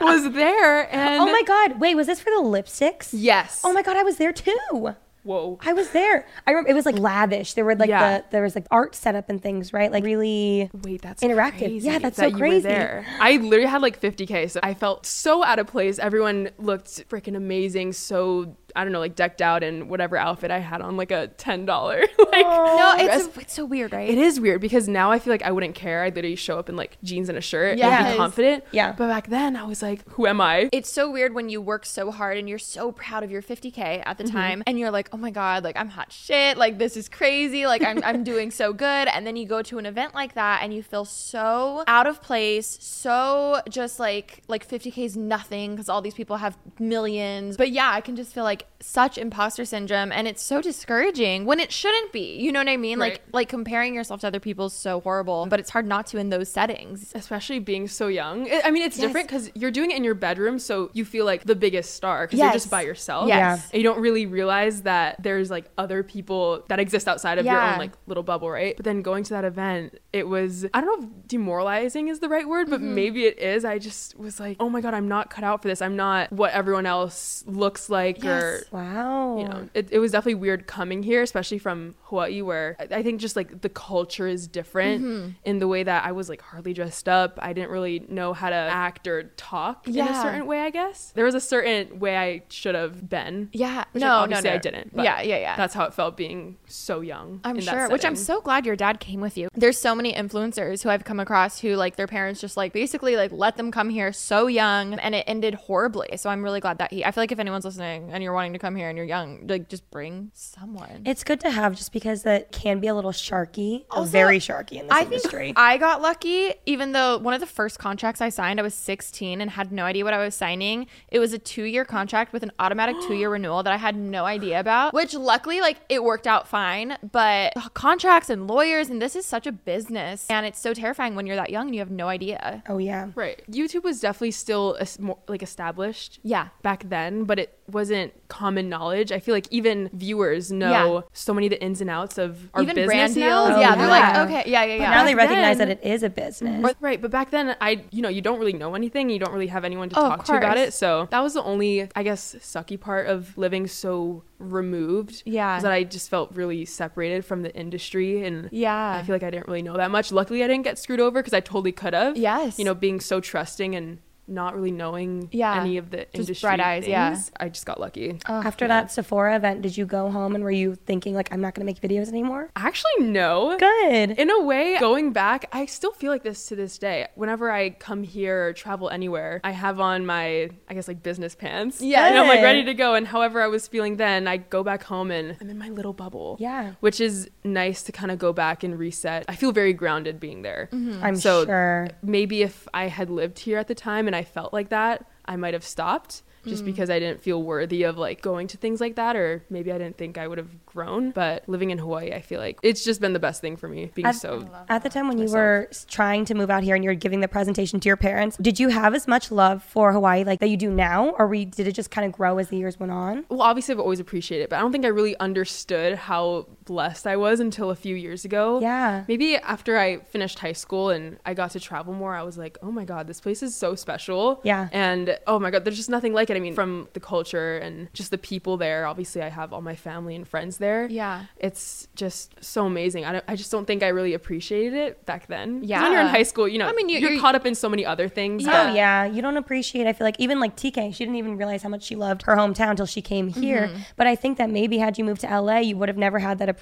[0.00, 0.92] was there.
[0.94, 1.80] And Oh my god!
[1.80, 3.10] Wait, was this for the lipsticks?
[3.12, 3.62] yes.
[3.64, 4.94] Oh my god, I was there too.
[5.24, 5.58] Whoa.
[5.62, 6.26] I was there.
[6.46, 7.54] I remember it was like lavish.
[7.54, 8.18] There were like Yeah.
[8.18, 9.90] the there was like art setup and things, right?
[9.92, 11.58] Like really Wait, that's interactive.
[11.58, 12.62] crazy Yeah, that's that so you were crazy.
[12.68, 13.06] there.
[13.20, 15.98] I literally had like 50k, so I felt so out of place.
[16.00, 20.58] Everyone looked freaking amazing, so I don't know, like decked out in whatever outfit I
[20.58, 22.00] had on, like a ten dollar.
[22.18, 23.38] like No, it's, dress.
[23.38, 24.08] it's so weird, right?
[24.08, 26.02] It is weird because now I feel like I wouldn't care.
[26.02, 28.64] I'd literally show up in like jeans and a shirt and be confident.
[28.72, 28.92] Yeah.
[28.92, 30.68] But back then I was like, who am I?
[30.72, 34.02] it's so weird when you work so hard and you're so proud of your 50k
[34.06, 34.36] at the Mm-hmm.
[34.36, 37.66] time and you're like oh my god like i'm hot shit like this is crazy
[37.66, 40.60] like I'm, I'm doing so good and then you go to an event like that
[40.62, 45.88] and you feel so out of place so just like like 50k is nothing because
[45.88, 50.10] all these people have millions but yeah i can just feel like such imposter syndrome
[50.10, 53.20] and it's so discouraging when it shouldn't be you know what i mean like Right.
[53.32, 56.30] like comparing yourself to other people is so horrible but it's hard not to in
[56.30, 58.50] those settings Especially being so young.
[58.50, 61.24] I I mean, it's different because you're doing it in your bedroom, so you feel
[61.24, 63.28] like the biggest star because you're just by yourself.
[63.28, 63.68] Yes.
[63.72, 67.60] And you don't really realize that there's like other people that exist outside of your
[67.60, 68.76] own like little bubble, right?
[68.76, 72.28] But then going to that event, it was I don't know if demoralizing is the
[72.28, 72.94] right word, but Mm-hmm.
[72.94, 73.64] maybe it is.
[73.64, 75.80] I just was like, oh my god, I'm not cut out for this.
[75.82, 79.38] I'm not what everyone else looks like or Wow.
[79.38, 83.02] you know, it, it was definitely weird coming here, especially from Hawaii, where I I
[83.02, 85.30] think just like the culture is different Mm-hmm.
[85.44, 87.38] in the way that I was like hardly dressed up.
[87.42, 91.12] I didn't really know how to act or talk in a certain way, I guess.
[91.14, 93.48] There was a certain way I should have been.
[93.52, 94.94] yeah no no obviously no I didn't.
[94.96, 97.40] But yeah yeah yeah That's how it felt being so young.
[97.44, 99.48] I'm in that sure, which I'm so glad your dad came with you.
[99.54, 103.16] There's so many influencers who I've come across who like their parents just like basically
[103.16, 106.16] like let them come here so young and it ended horribly.
[106.16, 108.52] So I'm really glad that he I feel like if anyone's listening and you're wanting
[108.54, 111.02] to come here and you're young, like just bring someone.
[111.06, 114.72] It's good to have just because that can be a little sharky, Also, very sharky
[114.80, 115.44] in this I industry.
[115.46, 118.74] think I got lucky, even though one of the first contracts I signed, I was
[118.74, 120.88] 16 and had no idea what I was signing.
[121.08, 123.94] It was a two year contract with an automatic two year renewal that I had
[123.96, 126.96] no idea about, which luckily, like, it worked out fine.
[127.12, 130.26] But contracts and lawyers, and this is such a business.
[130.28, 132.62] And it's so terrifying when you're that young and you have no idea.
[132.68, 133.10] oh yeah.
[133.14, 133.40] Right.
[133.48, 136.18] YouTube was definitely still es- more, like established.
[136.24, 136.48] Yeah.
[136.62, 139.12] Back then, but it wasn't common knowledge.
[139.12, 141.00] I feel like even viewers know Yeah.
[141.12, 143.46] so many of the ins and outs of our Even business brand now.
[143.46, 143.56] deals.
[143.56, 144.90] Oh, yeah, they're like, okay, yeah, yeah, But yeah.
[144.90, 146.64] now they recognize then- that it is a business.
[146.64, 149.32] Or- right, but back then I you know, you don't really know anything, you don't
[149.32, 150.72] really have anyone to Oh, talk to about it.
[150.72, 155.22] So that was the only I guess sucky part of living so removed.
[155.24, 155.56] Yeah.
[155.56, 158.98] is That I just felt really separated from the industry and Yeah.
[159.00, 160.10] I feel like I didn't really know that much.
[160.12, 162.16] Luckily I didn't get screwed over because I totally could have.
[162.16, 162.58] Yes.
[162.58, 163.98] You know, being so trusting and
[164.28, 165.60] not really knowing Yeah.
[165.60, 167.10] any of the Just industry bright eyes, yeah.
[167.10, 168.18] things, I just got lucky.
[168.28, 171.40] Oh, After that Sephora event, did you go home and were you thinking like I'm
[171.40, 172.50] not gonna make videos anymore?
[172.56, 173.56] Actually, no.
[173.58, 174.12] Good.
[174.12, 177.08] In a way, going back, I still feel like this to this day.
[177.14, 181.34] Whenever I come here or travel anywhere, I have on my, I guess, like business
[181.34, 181.80] pants.
[181.80, 182.06] Yeah.
[182.06, 182.94] And I'm like ready to go.
[182.94, 185.92] And however I was feeling then, I go back home and I'm in my little
[185.92, 186.36] bubble.
[186.40, 186.72] Yeah.
[186.80, 189.24] Which is nice to kind of go back and reset.
[189.28, 190.68] I feel very grounded being there.
[190.72, 191.02] Mm-hmm.
[191.04, 191.88] I'm So sure.
[192.02, 195.36] maybe if I had lived here at the time and I felt like that, I
[195.36, 196.66] might have stopped just mm.
[196.66, 199.78] because I didn't feel worthy of like going to things like that or maybe I
[199.78, 201.10] didn't think I would have grown.
[201.10, 203.90] But living in Hawaii, I feel like it's just been the best thing for me
[203.94, 206.84] being At, so at the time when you were trying to move out here and
[206.84, 210.24] you're giving the presentation to your parents, did you have as much love for Hawaii
[210.24, 212.56] like that you do now, or we, did it just kind of grow as the
[212.56, 213.24] years went on?
[213.28, 217.06] well obviously I've always appreciated it, but I don't think I really understood how blessed
[217.06, 218.60] I was until a few years ago.
[218.60, 219.04] Yeah.
[219.06, 222.56] Maybe after I finished high school and I got to travel more, I was like,
[222.62, 224.40] oh my God, this place is so special.
[224.42, 224.68] Yeah.
[224.72, 226.36] And oh my God, there's just nothing like it.
[226.36, 229.76] I mean, from the culture and just the people there, obviously I have all my
[229.76, 230.86] family and friends there.
[230.90, 231.26] Yeah.
[231.36, 233.04] It's just so amazing.
[233.04, 235.60] I, don't, I just don't think I really appreciated it back then.
[235.62, 235.82] Yeah.
[235.82, 237.54] When you're in high school, you know, I mean, you- you're, you're- caught up in
[237.54, 238.44] so many other things.
[238.44, 238.70] Yeah.
[238.70, 239.86] Oh yeah, you don't appreciate.
[239.86, 242.34] I feel like even like TK, she didn't even realize how much she loved her
[242.36, 243.68] hometown until she came here.
[243.68, 243.82] Mm-hmm.
[243.96, 246.38] But I think that maybe had you moved to LA, you would have never had
[246.38, 246.61] that appreciation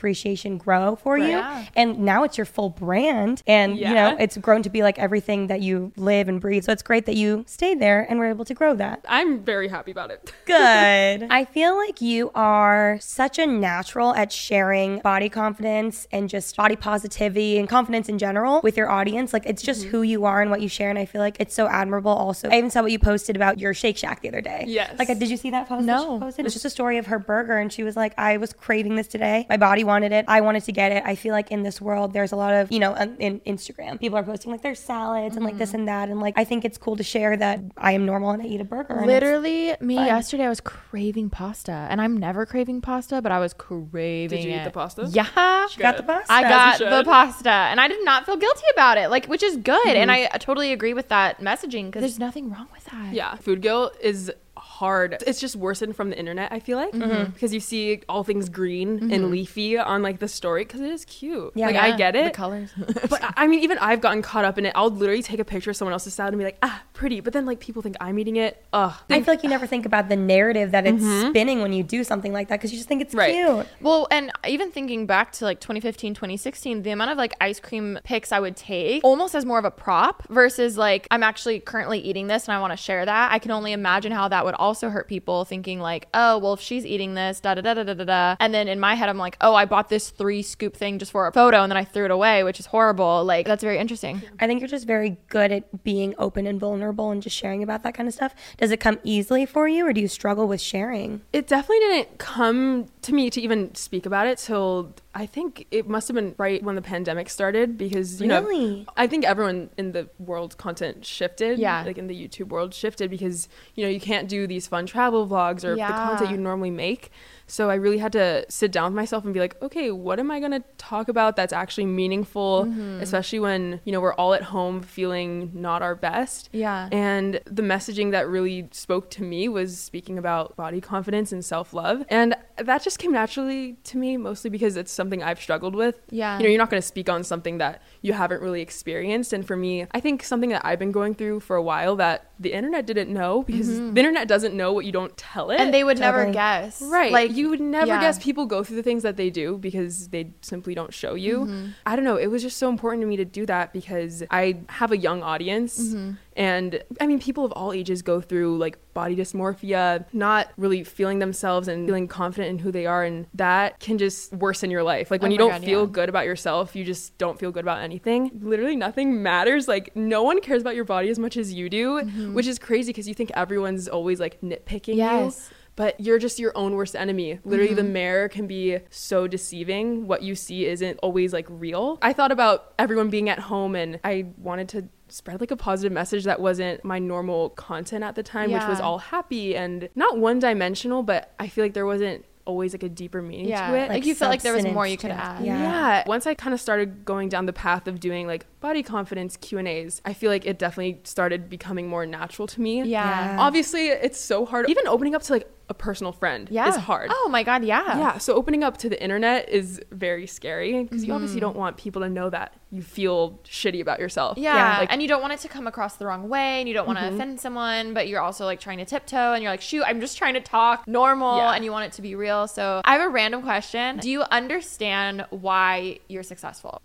[0.58, 1.28] grow for you.
[1.28, 1.66] Yeah.
[1.76, 5.48] And now it's your full brand, and you know it's grown to be like everything
[5.48, 6.64] that you live and breathe.
[6.64, 9.04] So it's great that you stayed there and were able to grow that.
[9.08, 10.32] I'm very happy about it.
[10.46, 11.26] Good.
[11.30, 16.76] I feel like you are such a natural at sharing body confidence and just body
[16.76, 19.32] positivity and confidence in general with your audience.
[19.32, 19.90] Like it's just mm-hmm.
[19.90, 20.90] who you are and what you share.
[20.90, 22.48] And I feel like it's so admirable also.
[22.48, 24.64] I even saw what you posted about your Shake Shack the other day.
[24.66, 24.98] Yes.
[24.98, 26.16] Like, did you see that post that No.
[26.16, 26.46] she posted?
[26.46, 27.58] It's just a story of her burger.
[27.58, 29.46] And she was like, I was craving this today.
[29.48, 30.24] My body body wanted it.
[30.28, 31.02] I wanted to get it.
[31.06, 34.18] I feel like in this world, there's a lot of, you know, in Instagram, people
[34.18, 36.08] are posting like their salads and like this and that.
[36.08, 38.60] And like, I think it's cool to share that I am normal and I eat
[38.60, 39.02] a burger.
[39.04, 43.52] Literally, me yesterday, I was craving pasta, and I'm never craving pasta, but I was
[43.54, 45.08] craving Did you eat the pasta?
[45.10, 46.32] Yeah, She got the pasta.
[46.32, 49.56] I got the pasta, and I did not feel guilty about it, like which is
[49.56, 50.34] good, and Mm-hmm.
[50.34, 53.12] I totally agree with that messaging because there's nothing wrong with that.
[53.14, 54.32] Yeah, food guilt is
[54.80, 55.22] hard.
[55.26, 57.32] It's just worsened from the internet, I feel like, Mm-hmm.
[57.32, 61.04] because you see all things green and leafy on like the story because it is
[61.04, 61.52] cute.
[61.54, 61.66] Yeah.
[61.66, 62.24] like Yeah, I get it.
[62.24, 62.70] The colors.
[63.10, 64.72] but I- I mean, even I've gotten caught up in it.
[64.74, 67.20] I'll literally take a picture of someone else's salad and be like, ah, pretty.
[67.20, 68.62] But then like people think I'm eating it.
[68.72, 68.92] Ugh.
[69.10, 72.02] I feel like you never think about the narrative that it's spinning when you do
[72.04, 73.34] something like that because you just think it's Right.
[73.34, 73.66] cute.
[73.80, 77.98] Well, and even thinking back to like 2015, 2016, the amount of like ice cream
[78.04, 81.98] pics I would take almost as more of a prop versus like I'm actually currently
[82.00, 83.32] eating this and I want to share that.
[83.32, 86.60] I can only imagine how that would also hurt people thinking like, oh, well, if
[86.60, 88.36] she's eating this, da da da da da da da.
[88.38, 91.10] And then in my head, I'm like, oh, I bought this three scoop thing just
[91.10, 93.24] for a photo and then I threw it away, which is horrible.
[93.24, 94.22] Like, that's very interesting.
[94.38, 97.82] I think you're just very good at being open and vulnerable and just sharing about
[97.82, 98.34] that kind of stuff.
[98.58, 101.22] Does it come easily for you or do you struggle with sharing?
[101.32, 105.88] It definitely didn't come to me to even speak about it till I think it
[105.88, 108.84] must have been right when the pandemic started because you Really?
[108.84, 111.82] know I think everyone in the world content shifted Yeah.
[111.84, 115.26] like in the YouTube world shifted because you know you can't do these fun travel
[115.26, 117.10] vlogs or the content you normally make
[117.50, 120.30] so I really had to sit down with myself and be like okay what am
[120.30, 123.00] I going to talk about that's actually meaningful Mm-hmm.
[123.00, 126.88] especially when you know we're all at home feeling not our best Yeah.
[126.92, 131.72] and the messaging that really spoke to me was speaking about body confidence and self
[131.74, 132.04] love.
[132.08, 135.96] And that just came naturally to me, mostly because it's something I've struggled with.
[136.10, 136.36] Yeah.
[136.38, 139.32] You know, you're not going to speak on something that you haven't really experienced.
[139.32, 142.26] And for me, I think something that I've been going through for a while that
[142.38, 145.54] the internet didn't know because the internet doesn't know what you don't tell it.
[145.54, 145.62] Mm-hmm.
[145.64, 146.80] And they would never guess.
[146.82, 147.12] Right.
[147.12, 148.00] Like, Like you would never yeah.
[148.00, 151.40] guess people go through the things that they do because they simply don't show you.
[151.40, 151.66] Mm-hmm.
[151.86, 152.16] I don't know.
[152.16, 155.22] It was just so important to me to do that because I have a young
[155.22, 155.80] audience.
[155.80, 156.12] Mm-hmm.
[156.36, 161.18] And I mean, people of all ages go through like body dysmorphia, not really feeling
[161.18, 163.04] themselves and feeling confident in who they are.
[163.04, 165.10] And that can just worsen your life.
[165.10, 165.90] Like when Oh you don't God, feel yeah.
[165.90, 168.30] good about yourself, you just don't feel good about anything.
[168.40, 169.68] Literally nothing matters.
[169.68, 172.00] Like no one cares about your body as much as you do,
[172.32, 175.50] which is crazy because you think everyone's always like nitpicking you Yes.
[175.76, 177.38] But you're just your own worst enemy.
[177.44, 177.92] Literally, the Mm-hmm.
[177.92, 180.06] mirror can be so deceiving.
[180.06, 181.98] What you see isn't always like real.
[182.02, 185.92] I thought about everyone being at home and I wanted to spread like a positive
[185.92, 190.18] message that wasn't my normal content at the time, which was all happy and not
[190.18, 193.70] one dimensional, but I feel like there wasn't always like a deeper meaning yeah.
[193.70, 193.88] to it.
[193.90, 195.44] Like, you felt like there was more you could add.
[195.44, 195.58] Yeah.
[195.58, 196.04] Yeah.
[196.06, 199.58] Once I kind of started going down the path of doing like body confidence Q
[199.58, 202.82] and A's, I feel like it definitely started becoming more natural to me.
[202.82, 203.36] Yeah.
[203.38, 204.68] Obviously, it's so hard.
[204.68, 206.68] Even opening up to like a personal friend Yeah.
[206.68, 207.10] is hard.
[207.14, 207.64] Oh my God.
[207.64, 207.96] Yeah.
[207.96, 211.14] Yeah, so opening up to the internet is very scary because you Mm-hmm.
[211.14, 214.36] obviously don't want people to know that you feel shitty about yourself.
[214.36, 216.74] Yeah, Like, and you don't want it to come across the wrong way, and you
[216.74, 217.08] don't want Mm-hmm.
[217.08, 220.00] to offend someone, but you're also like trying to tiptoe, and you're like, shoot, I'm
[220.00, 221.52] just trying to talk normal, Yeah.
[221.52, 222.46] and you want it to be real.
[222.48, 226.82] So I have a random question: Do you understand why you're successful?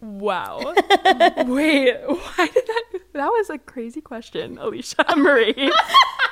[0.00, 0.58] wow.
[1.46, 2.84] Wait, why did that?
[3.12, 5.70] That was a crazy question, Alicia Marie.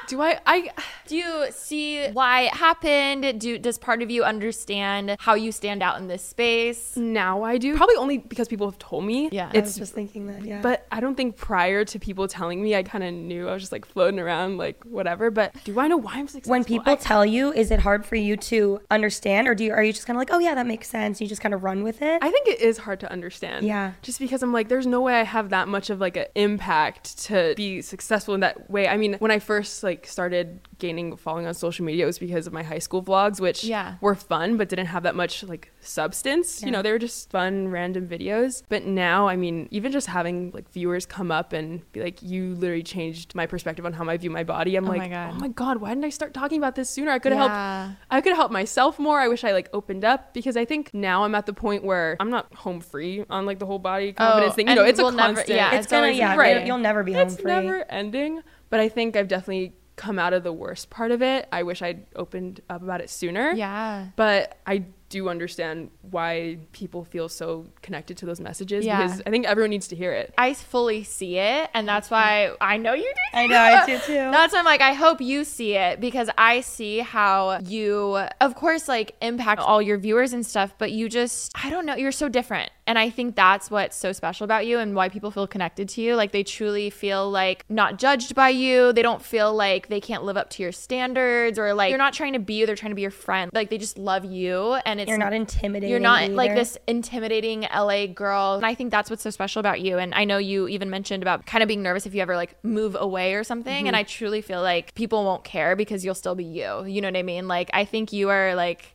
[0.08, 0.40] Do I?
[0.46, 0.70] I
[1.06, 3.38] Do you see why it happened?
[3.42, 6.96] Do does part of you understand how you stand out in this space?
[6.96, 7.76] now I do.
[7.76, 9.28] Probably only because people have told me.
[9.30, 9.50] Yeah.
[9.52, 10.62] I was it's just thinking that, yeah.
[10.62, 13.48] But I don't think prior to people telling me, I kind of knew.
[13.48, 15.30] I was just like floating around, like whatever.
[15.30, 16.52] But do I know why I'm successful?
[16.52, 19.72] when people I- tell you, is it hard for you to understand, or do you
[19.74, 21.20] are you just kind of like, oh yeah, that makes sense?
[21.20, 22.18] You just kind of run with it.
[22.22, 23.66] I think it is hard to understand.
[23.66, 23.92] Yeah.
[24.00, 26.67] Just because I'm like, there's no way I have that much of like an impact
[26.72, 28.88] to be successful in that way.
[28.88, 32.46] I mean, when I first like started gaining following on social media, it was because
[32.46, 33.94] of my high school vlogs, which Yeah.
[34.00, 36.62] were fun but didn't have that much like substance.
[36.62, 38.62] You know, they were just fun, random videos.
[38.68, 42.54] But now, I mean, even just having like viewers come up and be like, you
[42.54, 44.76] literally changed my perspective on how I view my body.
[44.76, 45.30] I'm Oh like, my God.
[45.34, 47.10] oh my god, why didn't I start talking about this sooner?
[47.10, 47.84] I could have Yeah.
[47.86, 47.98] helped.
[48.10, 49.18] I could help myself more.
[49.18, 52.16] I wish I like opened up because I think now I'm at the point where
[52.20, 54.68] I'm not home free on like the whole body oh, confidence thing.
[54.68, 55.56] You know, Oh, it's a we'll never- constant.
[55.56, 56.57] yeah, it's, it's gonna, yeah, right.
[56.58, 57.34] You'll- you'll never be home free.
[57.34, 58.42] it's never ending.
[58.70, 61.48] But I think I've definitely come out of the worst part of it.
[61.52, 63.52] I wish I'd opened up about it sooner.
[63.52, 64.06] Yeah.
[64.14, 69.02] But I do understand why people feel so connected to those messages Yeah.
[69.02, 70.34] because I think everyone needs to hear it.
[70.36, 73.38] I fully see it, and that's why I know you do.
[73.38, 74.12] I know, I do too.
[74.30, 78.54] That's why I'm like, I hope you see it because I see how you, of
[78.54, 82.12] course, like impact all your viewers and stuff, but you just, I don't know, you're
[82.12, 82.70] so different.
[82.88, 86.00] And I think that's what's so special about you and why people feel connected to
[86.00, 86.14] you.
[86.14, 88.94] Like they truly feel like not judged by you.
[88.94, 92.14] They don't feel like they can't live up to your standards or like you're not
[92.14, 93.50] trying to be you, they're trying to be your friend.
[93.52, 95.90] Like they just love you and it's You're not intimidating.
[95.90, 98.54] you're not like this intimidating LA girl.
[98.54, 99.98] And I think that's what's so special about you.
[99.98, 102.56] And I know you even mentioned about kind of being nervous if you ever like
[102.64, 103.80] move away or something.
[103.80, 103.86] Mm-hmm.
[103.88, 106.86] And I truly feel like people won't care because you'll still be you.
[106.86, 107.48] You know what I mean?
[107.48, 108.94] Like I think you are like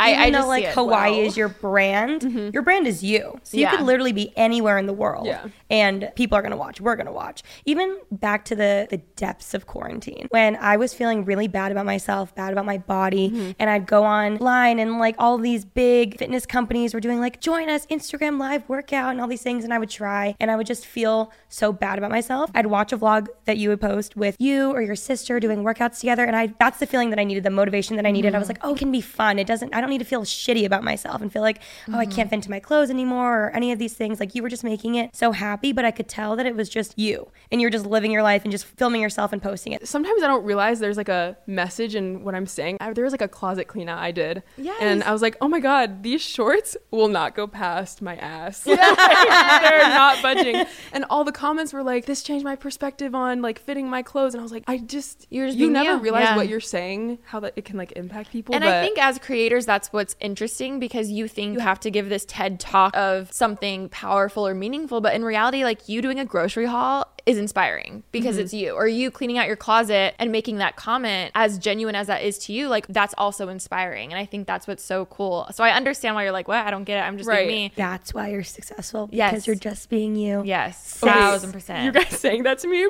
[0.00, 0.64] I, Even I though like.
[0.66, 1.10] Hawaii.
[1.12, 1.26] Mm-hmm.
[1.26, 2.22] is your brand,
[2.54, 3.38] your brand is you.
[3.42, 3.70] So you Yeah.
[3.76, 5.44] could literally be anywhere in the world, Yeah.
[5.68, 6.80] and people are gonna watch.
[6.80, 7.42] We're gonna watch.
[7.64, 11.86] Even back to the the depths of quarantine, when I was feeling really bad about
[11.86, 13.50] myself, bad about my body, Mm-hmm.
[13.58, 17.68] and I'd go online and like all these big fitness companies were doing like join
[17.68, 20.66] us Instagram live workout and all these things, and I would try, and I would
[20.66, 22.50] just feel so bad about myself.
[22.54, 26.00] I'd watch a vlog that you would post with you or your sister doing workouts
[26.00, 28.34] together, and I that's the feeling that I needed, the motivation that I needed.
[28.34, 29.38] I was like, oh, it can be fun.
[29.38, 29.74] It doesn't.
[29.74, 32.28] I don't need to feel shitty about myself and feel like, oh, I can't mm-hmm.
[32.30, 34.18] fit into my clothes anymore or any of these things.
[34.20, 36.68] Like you were just making it so happy, but I could tell that it was
[36.68, 39.86] just you and you're just living your life and just filming yourself and posting it.
[39.86, 42.78] sometimes I don't realize there's like a message in what I'm saying.
[42.80, 44.42] I, there was like a closet clean out I did.
[44.80, 48.62] And I was like, oh my God, these shorts will not go past my ass.
[48.66, 48.76] yeah,
[49.60, 50.64] They're not budging.
[50.92, 54.34] And all the comments were like, this changed my perspective on like fitting my clothes.
[54.34, 56.02] And I was like, I just, You're just you being never you.
[56.02, 56.36] realize Yeah.
[56.36, 58.54] what you're saying, how that it can like impact people.
[58.54, 61.90] And but I think as creators, that's what's interesting because you think you have to
[61.90, 65.00] give this TED talk of something powerful or meaningful.
[65.00, 68.44] But in reality, like you doing a grocery haul is inspiring because Mm-hmm.
[68.44, 68.70] it's you.
[68.72, 72.38] Or you cleaning out your closet and making that comment, as genuine as that is
[72.46, 74.12] to you, like that's also inspiring.
[74.12, 75.46] And I think that's what's so cool.
[75.52, 76.64] So I understand why you're like, what?
[76.66, 77.06] I don't get it.
[77.06, 77.46] I'm just Right.
[77.46, 77.72] being me.
[77.76, 79.46] That's why you're successful because Yes.
[79.46, 80.42] you're just being you.
[80.44, 81.00] Yes.
[81.02, 81.12] Okay.
[81.12, 82.88] Thousand you guys saying that to me,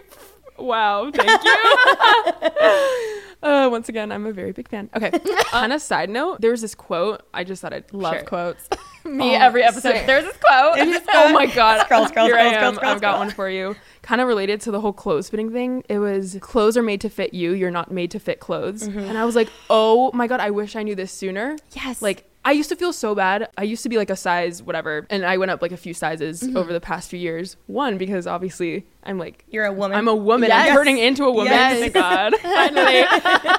[0.59, 3.21] wow, thank you.
[3.43, 4.91] uh, once again, I'm a very big fan.
[4.95, 5.11] Okay.
[5.53, 7.23] On a side note, there was this quote.
[7.33, 8.69] I just thought I'd Love share quotes.
[9.05, 9.95] me every episode.
[9.97, 10.77] so- There's this quote.
[11.15, 12.95] oh my god Scroll, scroll, here scroll, I scroll, am.
[12.97, 15.99] i've got one for you kind of related to the whole clothes fitting thing it
[15.99, 18.99] was clothes are made to fit you you're not made to fit clothes Mm-hmm.
[18.99, 22.03] and i was like oh my god i wish i knew this sooner Yes.
[22.03, 23.51] like I used to feel so bad.
[23.59, 25.93] I used to be like a size whatever, and I went up like a few
[25.93, 26.57] sizes Mm-hmm.
[26.57, 27.59] over the past few years.
[27.67, 29.97] One because obviously I'm like You're a woman.
[29.97, 30.49] I'm a woman.
[30.51, 30.69] Yes.
[30.69, 31.53] I'm turning into a woman.
[31.53, 31.79] Yes.
[31.81, 32.35] Thank God.
[32.43, 33.05] Finally.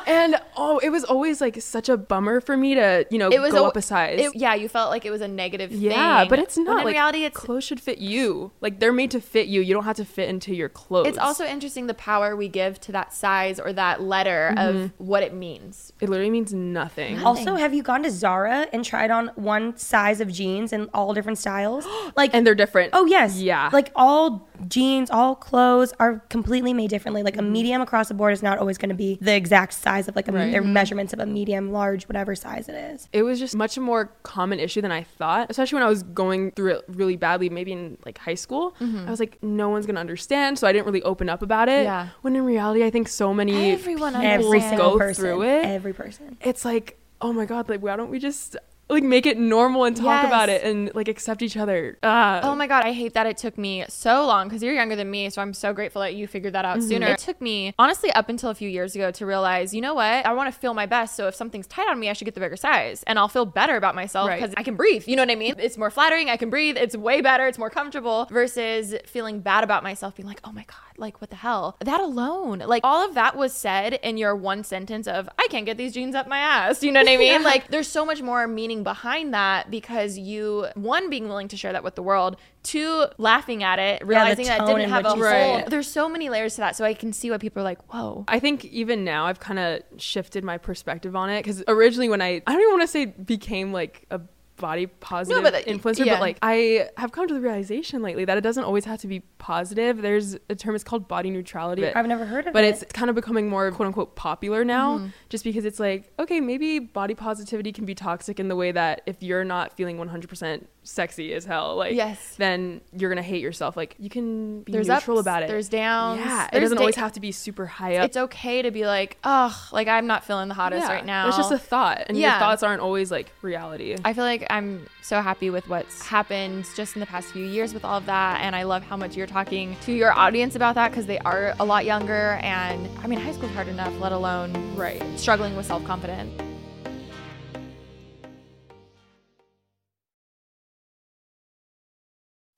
[0.07, 3.39] and oh, it was always like such a bummer for me to, you know, it
[3.41, 4.19] was go a, up a size.
[4.19, 6.29] it- yeah, you felt like it was a negative yeah, thing.
[6.29, 6.79] but it's When not.
[6.79, 8.51] in like, reality, it's clothes should fit you.
[8.61, 9.61] Like they're made to fit you.
[9.61, 11.07] You don't have to fit into your clothes.
[11.07, 14.83] It's also interesting the power we give to that size or that letter Mm-hmm.
[14.83, 15.91] of what it means.
[15.99, 17.19] it literally means nothing.
[17.23, 21.13] Also, have you gone to Zara and tried on one size of jeans in all
[21.13, 21.85] different styles?
[22.15, 22.91] Like, and they're different.
[22.93, 23.69] oh yes, Yeah.
[23.71, 27.23] Like all jeans, all clothes are completely made differently.
[27.23, 27.51] Like a Mm-hmm.
[27.51, 30.27] medium across the board is not always going to be the exact size of like
[30.27, 30.55] a, Right.
[30.55, 33.09] or measurements of a medium, large, whatever size it is.
[33.13, 36.51] it was just much more common issue than I thought, especially when I was going
[36.51, 38.75] through it really badly, maybe in like high school.
[38.79, 41.83] I was like, no one's gonna understand, so I didn't really open up about it.
[41.83, 42.09] Yeah.
[42.21, 45.65] When in reality, I think so many Everyone people Every go person, through it.
[45.65, 46.37] every person.
[46.41, 48.55] it's like, oh my god, like why don't we just
[48.91, 51.97] like make it normal and talk about it and like accept each other?
[52.03, 54.95] Uh, Oh my god, I hate that it took me so long because you're younger
[54.95, 56.87] than me, so I'm so grateful that you figured that out Mm-hmm.
[56.89, 57.07] sooner.
[57.07, 60.25] It took me honestly up until a few years ago to realize, you know what?
[60.25, 62.33] I want to feel my best, so if something's tight on me, I should get
[62.35, 64.39] the bigger size, and I'll feel better about myself Right.
[64.41, 65.07] because I can breathe.
[65.07, 65.55] You know what I mean?
[65.57, 66.29] It's more flattering.
[66.29, 66.77] I can breathe.
[66.77, 67.47] It's way better.
[67.47, 71.29] It's more comfortable versus feeling bad about myself, being like, oh my god, like what
[71.29, 71.75] the hell?
[71.81, 75.65] That alone, like all of that was said in your one sentence of, I can't
[75.65, 76.83] get these jeans up my ass.
[76.83, 77.43] You know what I mean?
[77.43, 81.73] Like there's so much more meaning behind that because you one being willing to share
[81.73, 85.57] that with the world, two laughing at it, realizing that it didn't have a whole.
[85.57, 85.69] it.
[85.69, 88.23] There's so many layers to that, so I can see why people are like, whoa.
[88.27, 92.21] I think even now I've kind of shifted my perspective on it because originally when
[92.21, 94.21] I I don't even want to say became like a
[94.61, 96.13] body positive but, uh, influencer, yeah.
[96.13, 99.07] but like I have come to the realization lately that it doesn't always have to
[99.07, 100.01] be positive.
[100.01, 101.85] There's a term it's called body neutrality.
[101.85, 102.73] I've never heard of but it.
[102.79, 105.07] But it's kind of becoming more quote unquote popular now Mm-hmm.
[105.29, 109.01] just because it's like okay maybe body positivity can be toxic in the way that
[109.05, 112.35] if you're not feeling 100% sexy as hell like Yes.
[112.37, 115.69] then you're gonna hate yourself like you can be There's neutral ups, about it there's
[115.69, 118.71] downs, yeah it doesn't da- always have to be super high up It's okay to
[118.71, 121.27] be like, oh, like I'm not feeling the hottest Yeah, right now.
[121.27, 122.31] it's just a thought and Yeah.
[122.31, 126.67] your thoughts aren't always like reality I feel like I'm so happy with what's happened
[126.75, 128.41] just in the past few years with all of that.
[128.41, 131.53] And I love how much you're talking to your audience about that because they are
[131.59, 132.39] a lot younger.
[132.43, 136.31] And I mean, high school's hard enough, let alone right struggling with self confidence.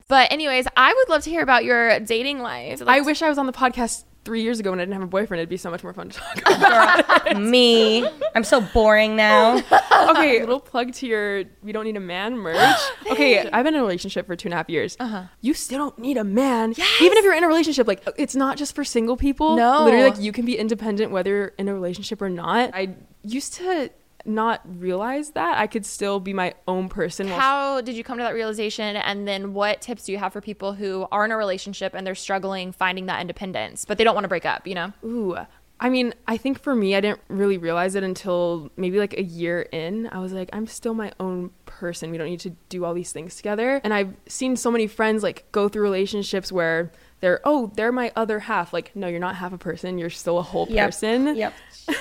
[0.08, 2.82] But, anyways, I would love to hear about your dating life.
[2.86, 5.06] I wish I was on the podcast three years ago when I didn't have a
[5.06, 7.40] boyfriend, it'd be so much more fun to talk about.
[7.40, 9.56] Me, I'm so boring now.
[10.10, 12.78] okay, little plug to your "We Don't Need a Man" merch.
[13.10, 14.96] Okay, I've been in a relationship for two and a half years.
[14.98, 15.24] Uh-huh.
[15.42, 17.86] You still don't need a man, even if you're in a relationship.
[17.86, 19.56] Like, it's not just for single people.
[19.56, 19.84] No.
[19.84, 22.70] literally, like you can be independent whether you're in a relationship or not.
[22.72, 23.90] I used to
[24.26, 27.28] not realize that I could still be my own person.
[27.28, 28.96] while How did you come to that realization?
[28.96, 32.06] And then what tips do you have for people who are in a relationship and
[32.06, 34.92] they're struggling finding that independence, but they don't want to break up, you know?
[35.04, 35.36] Ooh.
[35.80, 39.22] I mean, I think for me, I didn't really realize it until maybe like a
[39.24, 40.08] year in.
[40.12, 42.10] I was like, I'm still my own person.
[42.12, 43.80] We don't need to do all these things together.
[43.82, 48.12] And I've seen so many friends like go through relationships where they're, oh, they're my
[48.14, 48.72] other half.
[48.72, 49.98] Like, no, you're not half a person.
[49.98, 50.86] You're still a whole Yep.
[50.86, 51.36] person.
[51.36, 51.52] Yep.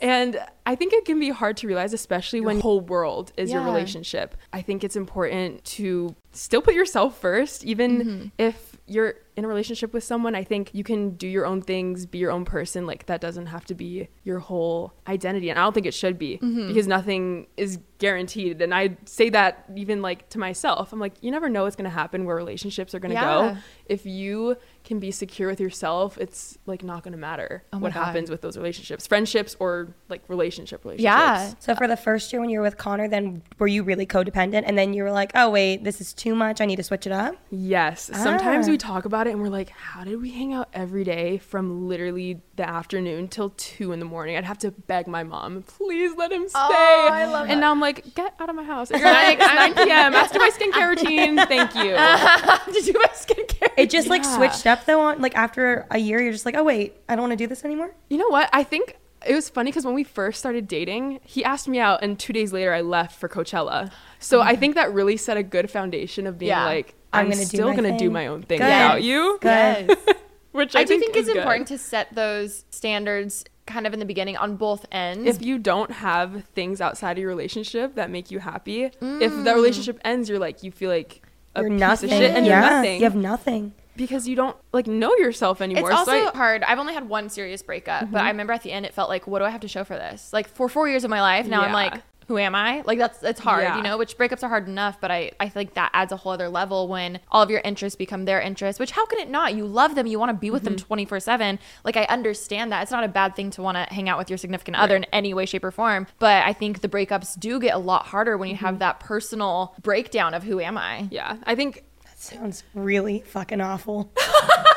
[0.00, 3.50] And I think it can be hard to realize, especially when the whole world is
[3.52, 4.36] your relationship.
[4.52, 8.26] I think it's important to still put yourself first, even Mm-hmm.
[8.38, 10.34] if you're in a relationship with someone.
[10.34, 12.86] I think you can do your own things, be your own person.
[12.86, 15.50] Like, that doesn't have to be your whole identity.
[15.50, 16.68] And I don't think it should be Mm-hmm.
[16.68, 18.62] because nothing is guaranteed.
[18.62, 20.92] And I say that even like to myself.
[20.92, 23.52] I'm like, you never know what's going to happen where relationships are going to Yeah.
[23.54, 23.56] go.
[23.86, 27.92] If you can be secure with yourself, it's like not going to matter Oh what
[27.92, 28.04] God.
[28.04, 31.04] happens with those relationships, friendships or like relationship relationships.
[31.04, 31.52] Yeah.
[31.58, 34.62] So for the first year when you were with Connor, then were you really codependent?
[34.66, 36.62] And then you were like, oh wait, this is too much.
[36.62, 37.36] I need to switch it up.
[37.50, 38.10] Yes.
[38.14, 38.70] Sometimes Ah.
[38.70, 41.88] we talk about it and we're like, how did we hang out every day from
[41.88, 44.36] literally the afternoon till two in the morning?
[44.36, 46.58] I'd have to beg my mom, please let him oh, stay.
[46.58, 47.60] Oh, I love and that.
[47.60, 48.90] now I'm like, get out of my house.
[48.90, 50.14] It's 9, it's 9 p.m.
[50.14, 51.36] After my skincare routine.
[51.36, 51.82] Thank you.
[52.72, 53.70] did you have skincare?
[53.76, 54.36] It just like Yeah.
[54.36, 55.00] switched up though.
[55.00, 57.46] On like after a year, you're just like, oh wait, I don't want to do
[57.46, 57.94] this anymore.
[58.08, 58.50] You know what?
[58.52, 58.96] I think
[59.26, 62.32] it was funny because when we first started dating, he asked me out, and two
[62.32, 63.90] days later, I left for Coachella.
[64.18, 64.60] So I mm-hmm.
[64.60, 66.64] think that really set a good foundation of being Yeah.
[66.64, 68.64] like, I'm I'm, gonna still gonna do my own thing Good.
[68.66, 69.38] without you.
[69.40, 69.96] Good.
[70.52, 74.00] Which I, I, do think is it's important to set those standards kind of in
[74.00, 75.28] the beginning on both ends.
[75.28, 79.44] if you don't have things outside of your relationship that make you happy, if Mm.
[79.44, 81.22] the relationship ends, you're like you feel like
[81.54, 82.10] a You're piece nothing.
[82.12, 83.72] of shit and yeah, you're nothing You have nothing.
[83.96, 85.90] because you don't like know yourself anymore.
[85.90, 86.62] It's also so I, hard.
[86.64, 88.12] I've only had one serious breakup, Mm-hmm.
[88.12, 89.84] but I remember at the end it felt like, what do I have to show
[89.84, 90.32] for this?
[90.32, 92.82] Like for four years of my life, now I'm like, who am I?
[92.86, 93.76] Like that's it's hard, Yeah.
[93.76, 93.98] you know.
[93.98, 96.86] Which breakups are hard enough, but I I think that adds a whole other level
[96.86, 98.78] when all of your interests become their interests.
[98.78, 99.54] Which how can it not?
[99.54, 100.86] You love them, you want to be with them Mm-hmm.
[100.86, 101.58] twenty four seven.
[101.84, 104.30] Like I understand that it's not a bad thing to want to hang out with
[104.30, 106.06] your significant other in any way, shape, or form.
[106.20, 108.64] But I think the breakups do get a lot harder when you Mm-hmm.
[108.66, 111.08] have that personal breakdown of who am I.
[111.10, 114.12] yeah, I think that Sounds really fucking awful.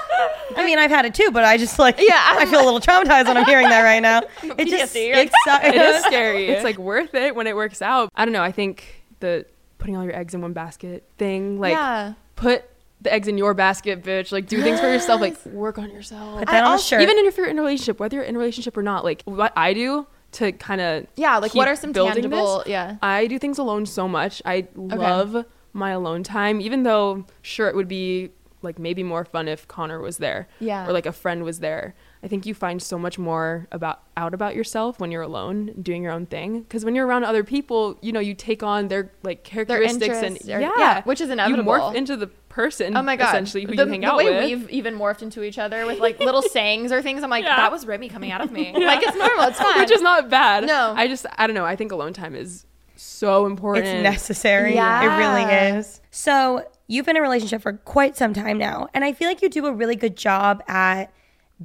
[0.55, 2.80] I mean, I've had it too, but I just like, Yeah, I feel a little
[2.80, 4.22] traumatized when I'm hearing that right now.
[4.57, 6.47] It just, PTSD, like, it, su- it is scary.
[6.49, 8.09] It's like worth it when it works out.
[8.16, 8.43] I don't know.
[8.43, 9.45] I think the
[9.78, 12.14] putting all your eggs in one basket thing, like Yeah.
[12.36, 12.66] put
[13.01, 14.32] the eggs in your basket, bitch.
[14.32, 15.20] Like do things for yourself.
[15.22, 16.39] Like work on yourself.
[16.39, 17.01] Put that on a also- shirt.
[17.01, 19.51] Even if you're in a relationship, whether you're in a relationship or not, like what
[19.57, 22.95] I do to kind of Yeah, like what are some tangible- This, yeah.
[23.01, 24.41] I do things alone so much.
[24.45, 28.32] I love my alone time, even though sure it would be
[28.64, 30.88] like maybe more fun if Connor was there, Yeah.
[30.88, 31.95] or like a friend was there.
[32.24, 36.01] I think you find so much more about out about yourself when you're alone doing
[36.03, 36.61] your own thing.
[36.61, 40.38] Because when you're around other people, you know you take on their like characteristics and
[40.38, 41.64] or- yeah, yeah, which is inevitable.
[41.64, 41.91] You inevitable.
[41.91, 42.95] morh into the person.
[42.95, 43.30] Oh my god!
[43.30, 44.43] Essentially, who the, you hang the out way with.
[44.61, 47.24] we've even morphed into each other with like little sayings or things.
[47.24, 47.57] I'm like, Yeah.
[47.57, 48.72] that was Remi coming out of me.
[48.78, 49.45] Like it's normal.
[49.49, 49.80] It's fine.
[49.82, 50.66] which is not bad.
[50.66, 50.93] No.
[50.95, 51.66] I just I don't know.
[51.66, 53.86] I think alone time is so important.
[53.88, 54.76] It's necessary.
[54.76, 55.01] Yeah.
[55.03, 55.99] It really is.
[56.11, 59.41] So you've been in a relationship for quite some time now, and I feel like
[59.41, 61.13] you do a really good job at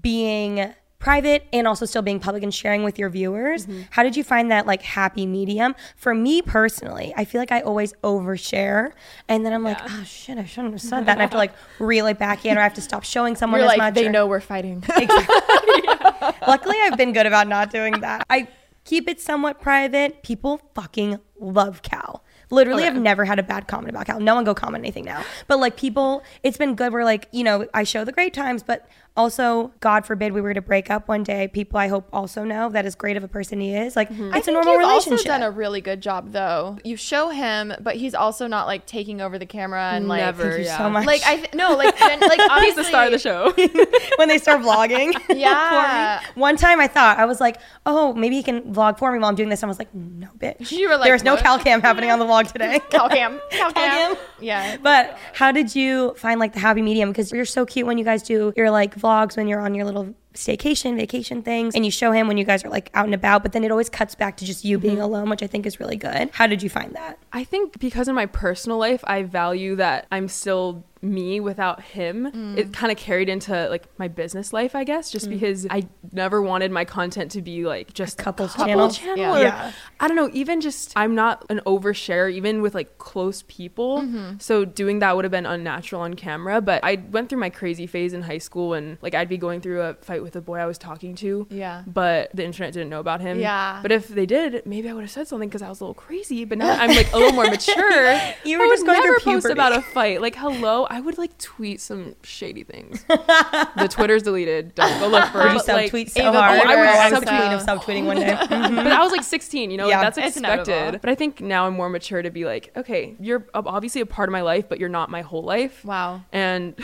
[0.00, 3.66] being private and also still being public and sharing with your viewers.
[3.66, 3.82] Mm-hmm.
[3.90, 5.74] How did you find that like happy medium?
[5.96, 8.92] For me personally, I feel like I always overshare
[9.28, 11.12] and then I'm like, oh shit, I shouldn't have said that.
[11.12, 13.36] And I have to like reel it back in or I have to stop showing
[13.36, 13.94] someone You're as like, much.
[13.94, 14.82] they or- know we're fighting.
[16.46, 18.26] Luckily, I've been good about not doing that.
[18.28, 18.48] I
[18.84, 20.22] keep it somewhat private.
[20.22, 22.24] People fucking love Cal.
[22.50, 24.20] Literally, I've never had a bad comment about Cal.
[24.20, 25.22] No one go comment anything now.
[25.46, 26.92] But like people, it's been good.
[26.92, 28.88] We're like, you know, I show the great times, but
[29.18, 31.48] also, God forbid we were to break up one day.
[31.48, 34.32] People, I hope, also know that as great of a person he is, like Mm-hmm.
[34.32, 35.12] I it's a think normal you've relationship.
[35.18, 36.78] also done a really good job though.
[36.84, 40.20] You show him, but he's also not like taking over the camera and like.
[40.20, 40.44] Never.
[40.44, 40.78] Thank you yeah.
[40.78, 41.04] so much.
[41.04, 43.52] Like I th- no like gen- like obviously He's the star of the show.
[44.16, 45.12] when they start vlogging.
[45.38, 46.20] Yeah.
[46.20, 46.32] for me.
[46.40, 49.28] One time I thought I was like, oh, maybe he can vlog for me while
[49.28, 49.62] I'm doing this.
[49.62, 50.70] I was like, no, bitch.
[50.72, 51.42] You were like, there's no what?
[51.42, 52.80] cal cam happening on the vlog today.
[52.90, 53.40] Cal cam.
[53.50, 54.14] Cal cam.
[54.14, 54.24] cam.
[54.40, 54.76] Yeah.
[54.82, 57.10] But how did you find like the happy medium?
[57.10, 59.84] Because you're so cute when you guys do your like vlogs when you're on your
[59.84, 63.14] little staycation, vacation things, and you show him when you guys are like out and
[63.14, 63.42] about.
[63.42, 65.02] But then it always cuts back to just you being mm-hmm.
[65.02, 66.30] alone, which I think is really good.
[66.32, 67.18] How did you find that?
[67.32, 72.26] I think because in my personal life, I value that I'm still me without him.
[72.26, 72.72] It mm.
[72.72, 75.30] kind of carried into like my business life, I guess, just mm.
[75.30, 79.16] because I never wanted my content to be like just couple's couple channel?
[79.16, 79.32] Yeah.
[79.32, 79.72] or- Yeah.
[80.00, 84.02] I don't know, even just I'm not an overshare even with like close people.
[84.02, 84.38] Mm-hmm.
[84.38, 87.86] So doing that would have been unnatural on camera, but I went through my crazy
[87.86, 90.58] phase in high school and like I'd be going through a fight with a boy
[90.58, 91.46] I was talking to.
[91.50, 91.82] Yeah.
[91.86, 93.38] But the internet didn't know about him.
[93.38, 93.80] Yeah.
[93.82, 95.94] But if they did, maybe I would have said something because I was a little
[95.94, 96.44] crazy.
[96.44, 98.20] But now I'm like a little more mature.
[98.44, 100.20] You were I just would going through never post about a fight.
[100.20, 103.04] Like, hello, I would like tweet some shady things.
[103.08, 104.74] the Twitter's deleted.
[104.74, 105.52] Don't go look for Did it.
[105.52, 106.62] you but, like, subtweet so Ava hard?
[106.62, 107.54] Porter, I was subtweet.
[107.54, 108.28] of subtweeting one day.
[108.38, 108.78] But mm-hmm.
[108.78, 110.00] I was like 16, you know, Yeah.
[110.00, 111.00] like that's expected.
[111.00, 114.28] But I think now I'm more mature to be like, okay, you're obviously a part
[114.28, 115.84] of my life, but you're not my whole life.
[115.84, 116.22] Wow.
[116.32, 116.74] And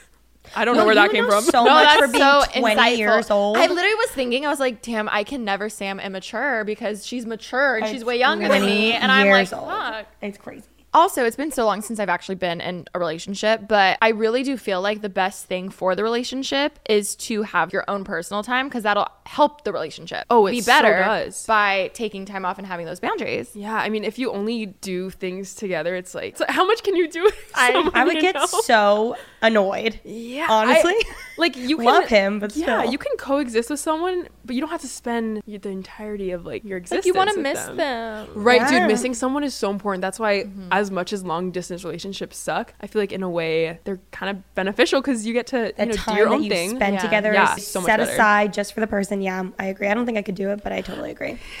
[0.56, 1.44] I don't know where that came from.
[1.44, 2.98] so no, much that's for being so 20 insightful.
[2.98, 3.56] years old.
[3.56, 7.06] I literally was thinking, I was like, damn, I can never say I'm immature because
[7.06, 8.92] she's mature and she's way younger than me.
[8.92, 9.68] And I'm like, old.
[9.68, 10.06] fuck.
[10.20, 10.64] It's crazy.
[10.94, 14.44] Also, it's been so long since I've actually been in a relationship, but I really
[14.44, 18.44] do feel like the best thing for the relationship is to have your own personal
[18.44, 21.46] time because that'll help the relationship Oh, it be so better does.
[21.46, 23.50] by taking time off and having those boundaries.
[23.54, 26.82] Yeah, I mean, if you only do things together, it's like, it's like, how much
[26.82, 27.30] can you do?
[27.54, 28.46] I, I would get know?
[28.46, 30.00] so annoyed.
[30.04, 30.92] Yeah, honestly.
[30.94, 31.02] I-
[31.38, 32.92] like you can, Love him, but yeah, still.
[32.92, 36.62] you can coexist with someone, but you don't have to spend the entirety of like
[36.64, 37.04] your existence.
[37.04, 37.76] Like you want to with miss them.
[37.76, 38.28] them.
[38.34, 38.80] Right, Yeah.
[38.80, 38.88] dude.
[38.88, 40.02] Missing someone is so important.
[40.02, 40.68] That's why, mm-hmm.
[40.70, 44.36] as much as long distance relationships suck, I feel like in a way they're kind
[44.36, 46.76] of beneficial because you get to The you know do your that own you thing.
[46.76, 47.00] spend Yeah.
[47.02, 48.12] together Yeah, is so much set better.
[48.12, 49.13] aside just for the person.
[49.20, 49.88] Yeah, I agree.
[49.88, 51.38] I don't think I could do it, but I totally agree.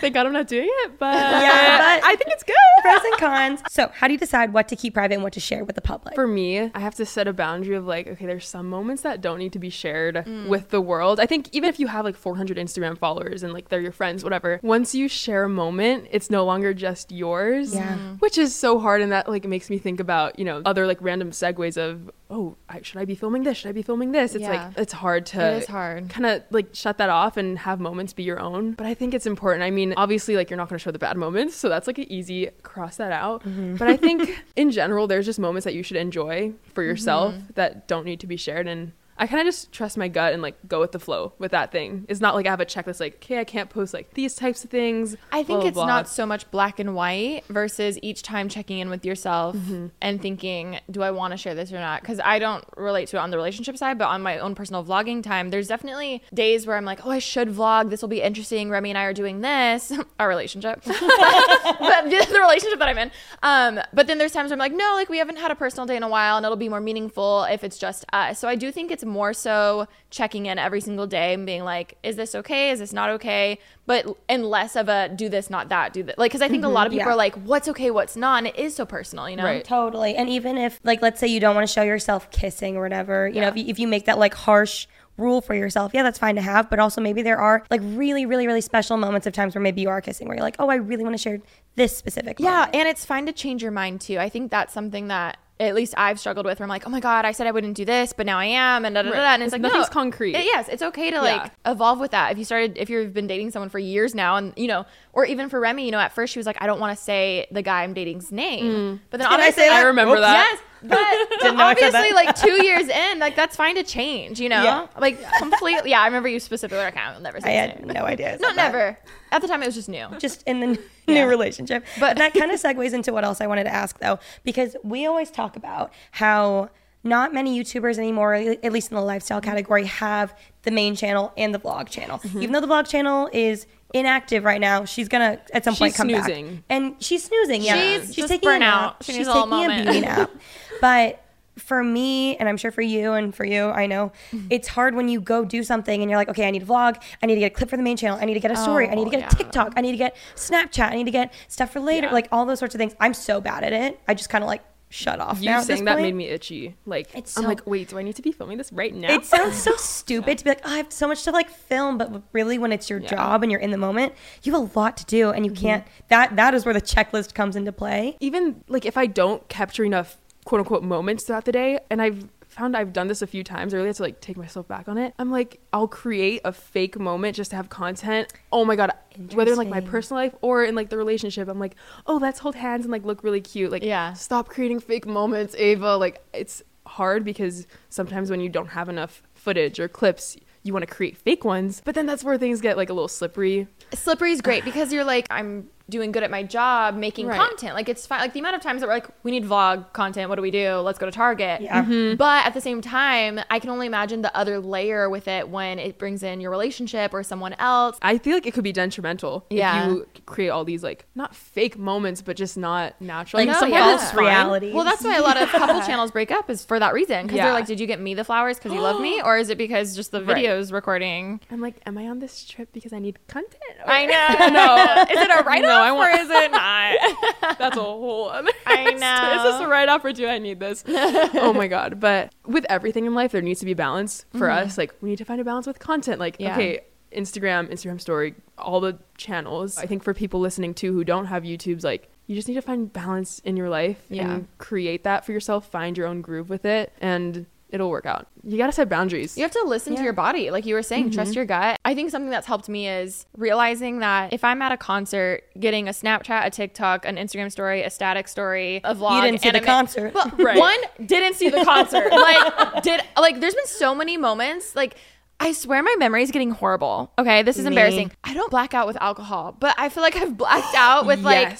[0.00, 2.54] Thank God I'm not doing it, but Yeah, but- I think it's good.
[2.82, 3.60] Pros and cons.
[3.70, 5.82] So, how do you decide what to keep private and what to share with the
[5.82, 6.14] public?
[6.14, 9.20] For me, I have to set a boundary of like, okay, there's some moments that
[9.20, 10.48] don't need to be shared Mm.
[10.48, 11.20] with the world.
[11.20, 14.22] I think even if you have like 400 Instagram followers and like they're your friends,
[14.24, 17.74] whatever, once you share a moment, it's no longer just yours.
[17.74, 17.96] Yeah.
[18.18, 19.02] Which is so hard.
[19.02, 22.56] And that like makes me think about, you know, other like random segues of, oh,
[22.68, 23.56] I, should I be filming this?
[23.58, 24.34] Should I be filming this?
[24.34, 24.66] It's Yeah.
[24.66, 26.08] like, it's hard to It is hard.
[26.10, 28.72] kind of like shut that off and have moments be your own.
[28.72, 29.62] But I think it's important.
[29.62, 31.54] I mean, obviously, like you're not going to show the bad moments.
[31.56, 33.44] So that's like an easy cross that out.
[33.44, 33.76] Mm-hmm.
[33.76, 37.46] But I think in general, there's just moments that you should enjoy for yourself Mm-hmm.
[37.54, 38.66] that don't need to be shared.
[38.66, 41.50] And I kind of just trust my gut and like go with the flow with
[41.52, 42.04] that thing.
[42.08, 44.62] It's not like I have a checklist like, okay, I can't post like these types
[44.64, 45.16] of things.
[45.32, 45.86] I think blah, it's blah.
[45.86, 49.86] not so much black and white versus each time checking in with yourself Mm-hmm.
[50.02, 52.00] and thinking, do I want to share this or not?
[52.02, 54.84] Because I don't relate to it on the relationship side, but on my own personal
[54.84, 57.90] vlogging time, there's definitely days where I'm like, oh, I should vlog.
[57.90, 58.70] This will be interesting.
[58.70, 63.10] Remi and I are doing this, our relationship, but the relationship that I'm in.
[63.42, 65.86] Um, but then there's times where I'm like, no, like we haven't had a personal
[65.86, 68.38] day in a while, and it'll be more meaningful if it's just us.
[68.38, 71.96] So I do think it's more so checking in every single day and being like,
[72.02, 72.70] is this okay?
[72.70, 73.58] Is this not okay?
[73.86, 76.18] But and less of a do this, not that, do that.
[76.18, 77.08] Like, because I think a lot of people Mm-hmm.
[77.08, 77.12] yeah.
[77.12, 79.44] are like, what's okay, what's not, and it is so personal, you know?
[79.44, 79.64] Right.
[79.64, 80.16] Totally.
[80.16, 83.28] And even if, like, let's say you don't want to show yourself kissing or whatever,
[83.28, 84.86] you know, if you, if you make that like harsh
[85.18, 86.68] rule for yourself, yeah, that's fine to have.
[86.68, 89.80] But also maybe there are like really, really, really special moments of times where maybe
[89.80, 91.38] you are kissing where you're like, oh, I really want to share
[91.74, 92.40] this specific.
[92.40, 92.74] Yeah, moment.
[92.74, 94.18] and it's fine to change your mind too.
[94.18, 96.58] I think that's something that at least I've struggled with.
[96.58, 98.46] Where I'm like, oh my god, I said I wouldn't do this, but now I
[98.46, 99.16] am, and da da da.
[99.16, 99.34] da.
[99.34, 100.34] And it's like Nothing's no, concrete.
[100.34, 102.32] it- yes, it's okay to like evolve with that.
[102.32, 105.24] If you started, if you've been dating someone for years now, and you know, or
[105.24, 107.46] even for Remi, you know, at first she was like, I don't want to say
[107.50, 109.00] the guy I'm dating's name, mm.
[109.10, 109.82] but then I obviously say that?
[109.82, 110.22] I remember Oops.
[110.22, 110.50] that.
[110.52, 110.98] Yes, but
[111.40, 114.40] Didn't know I said obviously, like two years in, like that's fine to change.
[114.40, 114.86] You know, Yeah.
[114.98, 115.90] like completely.
[115.90, 116.82] Yeah, I remember you specifically.
[116.84, 118.38] Like, I'll never say I had no idea.
[118.40, 118.98] Not never.
[119.32, 120.06] At the time, it was just new.
[120.18, 120.80] just in the
[121.12, 121.84] new relationship.
[122.00, 125.06] But that kind of segues into what else I wanted to ask though, because we
[125.06, 126.70] always talk about how
[127.04, 129.50] not many YouTubers anymore, at least in the lifestyle Mm-hmm.
[129.50, 132.20] category, have the main channel and the vlog channel.
[132.34, 133.66] Even though the vlog channel is
[133.98, 136.54] inactive right now, she's gonna at some point She's come snoozing.
[136.56, 136.64] back.
[136.70, 137.74] And she's snoozing, yeah.
[138.00, 138.82] She's just taking a nap.
[138.82, 139.04] out.
[139.04, 139.84] She she's a taking a moment.
[139.84, 140.30] beauty nap.
[140.80, 141.22] But
[141.58, 144.48] for me, and I'm sure for you and for you, I know Mm-hmm.
[144.50, 147.02] it's hard when you go do something and you're like, okay, I need a vlog,
[147.22, 148.56] I need to get a clip for the main channel, I need to get a
[148.56, 149.28] story, I need to Oh, get yeah.
[149.28, 152.28] a TikTok, I need to get Snapchat, I need to get stuff for later, like
[152.30, 152.94] all those sorts of things.
[153.00, 153.98] I'm so bad at it.
[154.06, 154.62] I just kind of like
[154.96, 155.40] shut off.
[155.42, 156.74] You saying that made me itchy.
[156.86, 159.12] Like It's I'm like, wait, do I need to be filming this right now?
[159.12, 161.98] It sounds so stupid to be like, oh, I have so much to like film,
[161.98, 164.96] but really, when it's your job and you're in the moment, you have a lot
[164.98, 165.62] to do, and you Mm-hmm.
[165.62, 165.84] can't.
[166.08, 168.16] That that is where the checklist comes into play.
[168.20, 172.26] even like if I don't capture enough quote unquote moments throughout the day, and I've
[172.56, 174.88] found I've done this a few times, I really have to like take myself back
[174.88, 175.14] on it.
[175.18, 178.32] I'm like, I'll create a fake moment just to have content.
[178.50, 178.92] Oh my god,
[179.34, 181.76] whether in like my personal life or in like the relationship, I'm like,
[182.06, 183.70] oh, let's hold hands and like look really cute.
[183.70, 184.14] Like, Yeah.
[184.14, 185.96] stop creating fake moments, Ava.
[185.96, 190.36] Like, it's hard because sometimes when you don't have enough footage or clips.
[190.62, 193.06] You want to create fake ones, but then that's where things get like a little
[193.06, 193.68] slippery.
[193.94, 197.38] Slippery is great because you're like, I'm doing good at my job, making Right.
[197.38, 197.74] content.
[197.74, 198.20] Like it's fine.
[198.20, 200.28] Like the amount of times that we're like, we need vlog content.
[200.28, 200.74] What do we do?
[200.78, 201.60] Let's go to Target.
[201.60, 201.84] Yeah.
[201.84, 202.16] Mm-hmm.
[202.16, 205.78] But at the same time, I can only imagine the other layer with it when
[205.78, 207.98] it brings in your relationship or someone else.
[208.02, 209.84] I feel like it could be detrimental Yeah.
[209.86, 213.38] if you create all these like not fake moments, but just not natural.
[213.40, 213.92] Like Like, No, someone yeah.
[213.92, 214.72] else's reality.
[214.72, 217.26] Well, that's why a lot of couple channels break up is for that reason.
[217.26, 217.44] Because Yeah.
[217.44, 219.22] they're like, did you get me the flowers because you love me?
[219.24, 220.44] Or is it because just the Right.
[220.44, 221.40] videos recording?
[221.50, 223.54] I'm like, am I on this trip because I need content?
[223.86, 224.46] I know.
[224.48, 225.02] no.
[225.12, 227.58] Is it a write off No, I or want- is it not?
[227.58, 228.50] That's a whole other.
[228.66, 229.36] I know.
[229.48, 230.84] Is this a write off or do I need this?
[230.88, 232.00] oh my god!
[232.06, 234.76] But with everything in life, there needs to be balance for us.
[234.78, 236.18] Like we need to find a balance with content.
[236.20, 236.42] Like Mm-hmm.
[236.44, 236.52] Yeah.
[236.54, 236.80] okay,
[237.12, 239.78] Instagram, Instagram Story, all the channels.
[239.78, 242.62] I think for people listening too who don't have YouTube's, like you just need to
[242.62, 244.28] find balance in your life Yeah.
[244.34, 245.68] and create that for yourself.
[245.70, 248.26] Find your own groove with it, and it'll work out.
[248.44, 249.36] You gotta set boundaries.
[249.36, 250.50] You have to listen to your body.
[250.50, 251.36] Like you were saying, trust Mm-hmm.
[251.36, 251.78] your gut.
[251.84, 255.88] I think something that's helped me is realizing that if I'm at a concert, getting
[255.88, 259.16] a Snapchat, a TikTok, an Instagram story, a static story, a vlog.
[259.16, 260.14] You didn't see and the concert.
[260.14, 260.58] Well, Right.
[260.58, 262.10] One, didn't see the concert.
[262.12, 264.96] like, did, like, there's been so many moments, like,
[265.38, 267.12] I swear my memory is getting horrible.
[267.18, 267.68] Okay, this is Me.
[267.68, 268.10] embarrassing.
[268.24, 271.24] I don't black out with alcohol, but I feel like I've blacked out with Yes.
[271.24, 271.58] like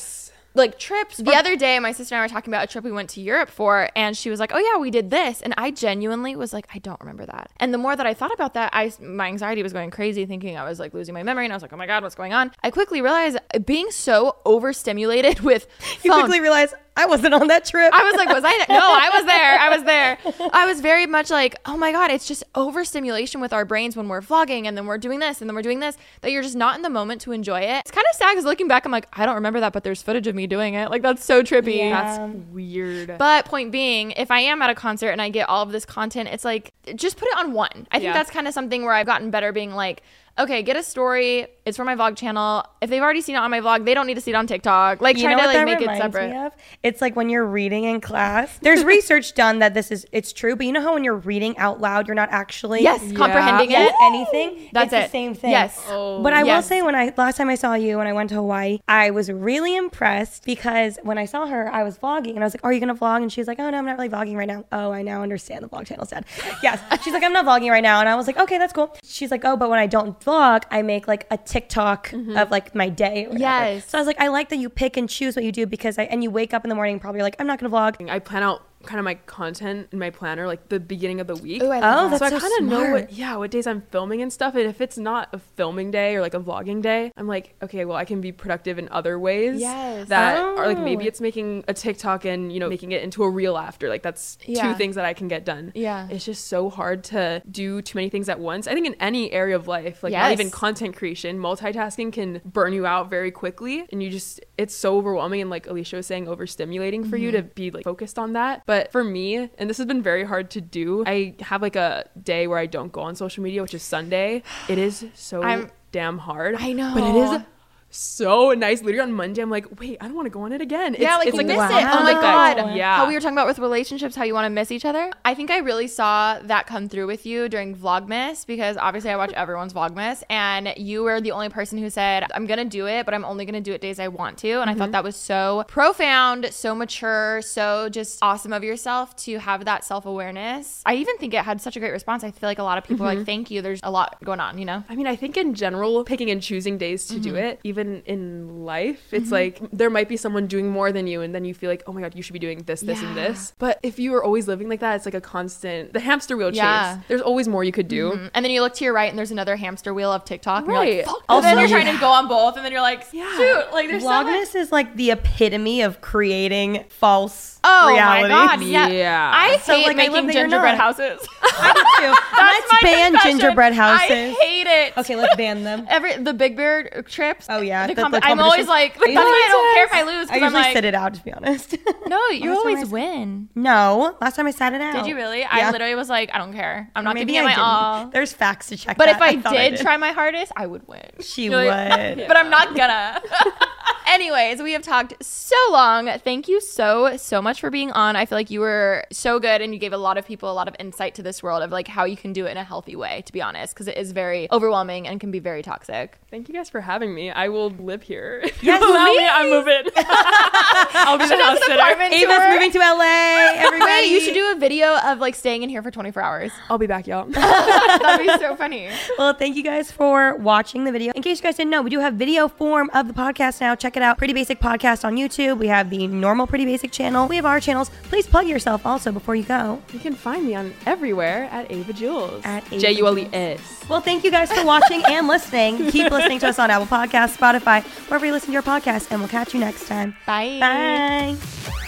[0.78, 1.18] trips.
[1.18, 3.20] The other day, my sister and I were talking about a trip we went to
[3.20, 6.52] Europe for, and she was like, "Oh yeah, we did this," and I genuinely was
[6.52, 9.26] like, "I don't remember that." And the more that I thought about that, I my
[9.26, 11.72] anxiety was going crazy, thinking I was like losing my memory, and I was like,
[11.72, 15.66] "Oh my god, what's going on?" I quickly realized uh, being so overstimulated with
[16.02, 17.92] you quickly realize I wasn't on that trip.
[17.92, 18.56] I was like, was I?
[18.68, 19.58] No, I was there.
[19.58, 20.50] I was there.
[20.52, 24.08] I was very much like, oh my God, it's just overstimulation with our brains when
[24.08, 26.56] we're vlogging and then we're doing this and then we're doing this that you're just
[26.56, 27.80] not in the moment to enjoy it.
[27.80, 30.02] It's kind of sad because looking back, I'm like, I don't remember that, but there's
[30.02, 30.90] footage of me doing it.
[30.90, 31.78] Like, that's so trippy.
[31.78, 31.90] Yeah.
[32.02, 33.18] That's um, weird.
[33.18, 35.84] But point being, if I am at a concert and I get all of this
[35.84, 37.86] content, it's like just put it on one.
[37.90, 38.12] I think Yeah.
[38.14, 40.02] that's kind of something where I've gotten better being like,
[40.38, 41.46] okay, get a story.
[41.64, 42.64] It's for my vlog channel.
[42.80, 44.46] If they've already seen it on my vlog, they don't need to see it on
[44.46, 45.00] TikTok.
[45.00, 46.30] Like you try know to what like that make it separate.
[46.30, 46.52] me of?
[46.84, 48.56] It's like when you're reading in class.
[48.62, 51.58] There's research done that this is it's true, but you know how when you're reading
[51.58, 53.94] out loud, you're not actually Yes, comprehending get it.
[54.02, 54.68] anything.
[54.72, 55.06] That's it's it.
[55.06, 55.50] the same thing.
[55.50, 55.82] Yes.
[55.88, 56.22] Oh.
[56.22, 58.36] But I will say when I last time I saw you when I went to
[58.36, 62.44] Hawaii, I was really impressed because when I saw her, I was vlogging and I
[62.44, 64.08] was like, "Are you gonna vlog?" And she was like, "Oh no, I'm not really
[64.08, 66.24] vlogging right now." Oh, I now understand the vlog channel said.
[66.62, 66.80] Yes.
[67.02, 69.32] She's like, "I'm not vlogging right now," and I was like, "Okay, that's cool." She's
[69.32, 72.36] like, "Oh, but when I don't vlog, I make like a TikTok mm-hmm.
[72.36, 73.88] of like my day." Yes.
[73.88, 75.98] So I was like, "I like that you pick and choose what you do because
[75.98, 78.18] I and you wake up in the morning probably like I'm not gonna vlog." I
[78.18, 81.62] plan out kind of my content in my planner like the beginning of the week.
[81.62, 82.18] Ooh, I Oh, that.
[82.18, 84.54] that's so I kind of know what yeah what days I'm filming and stuff.
[84.54, 87.84] And if it's not a filming day or like a vlogging day, I'm like okay,
[87.84, 89.60] well I can be productive in other ways.
[89.60, 90.08] Yes.
[90.08, 91.08] That are like maybe Oh.
[91.08, 93.88] it's making a TikTok and you know making it into a reel after.
[93.88, 94.62] Like that's Yeah.
[94.72, 95.72] two things that I can get done.
[95.74, 96.08] Yeah.
[96.10, 98.66] It's just so hard to do too many things at once.
[98.66, 102.72] I think in any area of life, like not even content creation, multitasking can burn
[102.72, 106.26] you out very quickly, and you just it's so overwhelming and like Alisha was saying,
[106.26, 107.36] overstimulating for you Mm-hmm.
[107.48, 108.62] to be like focused on that.
[108.66, 112.08] But for me, and this has been very hard to do, I have like a
[112.22, 114.42] day where I don't go on social media, which is Sunday.
[114.68, 116.56] It is so I'm- damn hard.
[116.58, 116.92] I know.
[116.94, 117.42] but it is.
[117.90, 118.82] So nice.
[118.82, 120.94] Literally on Monday, I'm like, wait, I don't want to go on it again.
[120.94, 121.78] It's, yeah, like it's you miss wow.
[121.78, 121.84] it.
[121.84, 122.58] Oh my god.
[122.58, 122.96] Oh, yeah.
[122.96, 125.10] How we were talking about with relationships, how you want to miss each other.
[125.24, 129.16] I think I really saw that come through with you during Vlogmas because obviously I
[129.16, 133.04] watch everyone's Vlogmas, and you were the only person who said, "I'm gonna do it,
[133.04, 134.92] but I'm only gonna do it days I want to." And I thought mm-hmm.
[134.92, 140.06] that was so profound, so mature, so just awesome of yourself to have that self
[140.06, 140.82] awareness.
[140.84, 142.24] I even think it had such a great response.
[142.24, 143.24] I feel like a lot of people are like, mm-hmm.
[143.24, 144.84] "Thank you." There's a lot going on, you know.
[144.88, 147.38] I mean, I think in general, picking and choosing days to do mm-hmm.
[147.38, 151.34] it, even in life, it's like there might be someone doing more than you, and
[151.34, 153.52] then you feel like, oh my God, you should be doing this, this, and this.
[153.58, 156.50] But if you are always living like that, it's like a constant, the hamster wheel
[156.50, 156.56] chase.
[156.58, 157.00] Yeah.
[157.08, 158.12] There's always more you could do.
[158.12, 158.30] Mm.
[158.34, 160.64] And then you look to your right and there's another hamster wheel of TikTok.
[160.64, 160.96] And you're Right.
[160.98, 161.14] like, fuck.
[161.28, 163.36] Also- Also, then you're trying to go on both, and then you're like, Yeah.
[163.36, 164.26] shoot, like there's so much.
[164.26, 168.22] Vlogmas is like the epitome of creating false Oh reality.
[168.22, 168.88] my god, yeah.
[168.88, 169.30] Yeah.
[169.34, 171.26] I So, hate like, making that gingerbread houses.
[171.42, 172.14] I do too.
[172.36, 173.38] Let's ban confession.
[173.40, 174.10] gingerbread houses.
[174.10, 174.96] I hate it.
[174.96, 175.86] Okay, let's ban them.
[175.90, 177.46] Every the Big Bear trips.
[177.48, 179.92] Oh, yeah, the the- the I'm always like, I that's why I don't care if
[179.92, 180.30] I lose.
[180.30, 181.76] I usually like, sit it out, to be honest.
[182.06, 183.48] no, you Last always I win.
[183.54, 184.94] no, last time I sat it out.
[184.94, 185.40] Did you really?
[185.40, 185.48] Yeah.
[185.50, 186.90] I literally was like, I don't care.
[186.94, 187.64] I'm not Maybe giving it my didn't.
[187.64, 188.08] all.
[188.08, 188.96] There's facts to check.
[188.96, 189.16] But that.
[189.16, 191.02] if I, thought did, try my hardest, I would win.
[191.20, 192.28] she You're like- would.
[192.28, 193.20] but I'm not gonna.
[194.06, 196.08] Anyways, we have talked so long.
[196.20, 198.14] Thank you so so much for being on.
[198.14, 200.54] I feel like you were so good and you gave a lot of people a
[200.54, 202.62] lot of insight to this world of like how you can do it in a
[202.62, 206.18] healthy way, to be honest, because it is very overwhelming and can be very toxic.
[206.30, 207.30] Thank you guys for having me.
[207.30, 208.44] I will live here.
[208.62, 209.30] Yes, you allow me, please.
[209.32, 209.92] I'm moving.
[209.96, 211.80] I'll be the house sitter.
[211.80, 213.52] Ava's moving to LA.
[213.56, 216.52] Everybody, Wait, you should do a video of like staying in here for 24 hours.
[216.68, 217.26] I'll be back, y'all.
[217.28, 218.88] That'd be so funny.
[219.18, 221.12] Well, thank you guys for watching the video.
[221.14, 223.74] In case you guys didn't know, we do have video form of the podcast now.
[223.74, 225.58] Check it out Pretty Basic Podcast on YouTube.
[225.58, 227.26] We have the normal Pretty Basic channel.
[227.28, 227.90] We have our channels.
[228.04, 229.82] Please plug yourself also before you go.
[229.92, 232.44] You can find me on everywhere at Ava Jules.
[232.44, 233.60] At Ava J U L E S.
[233.88, 235.90] Well, thank you guys for watching and listening.
[235.90, 239.20] Keep listening to us on Apple Podcasts, Spotify, wherever you listen to your podcast, and
[239.20, 240.16] we'll catch you next time.
[240.26, 240.58] Bye.
[240.60, 241.85] Bye.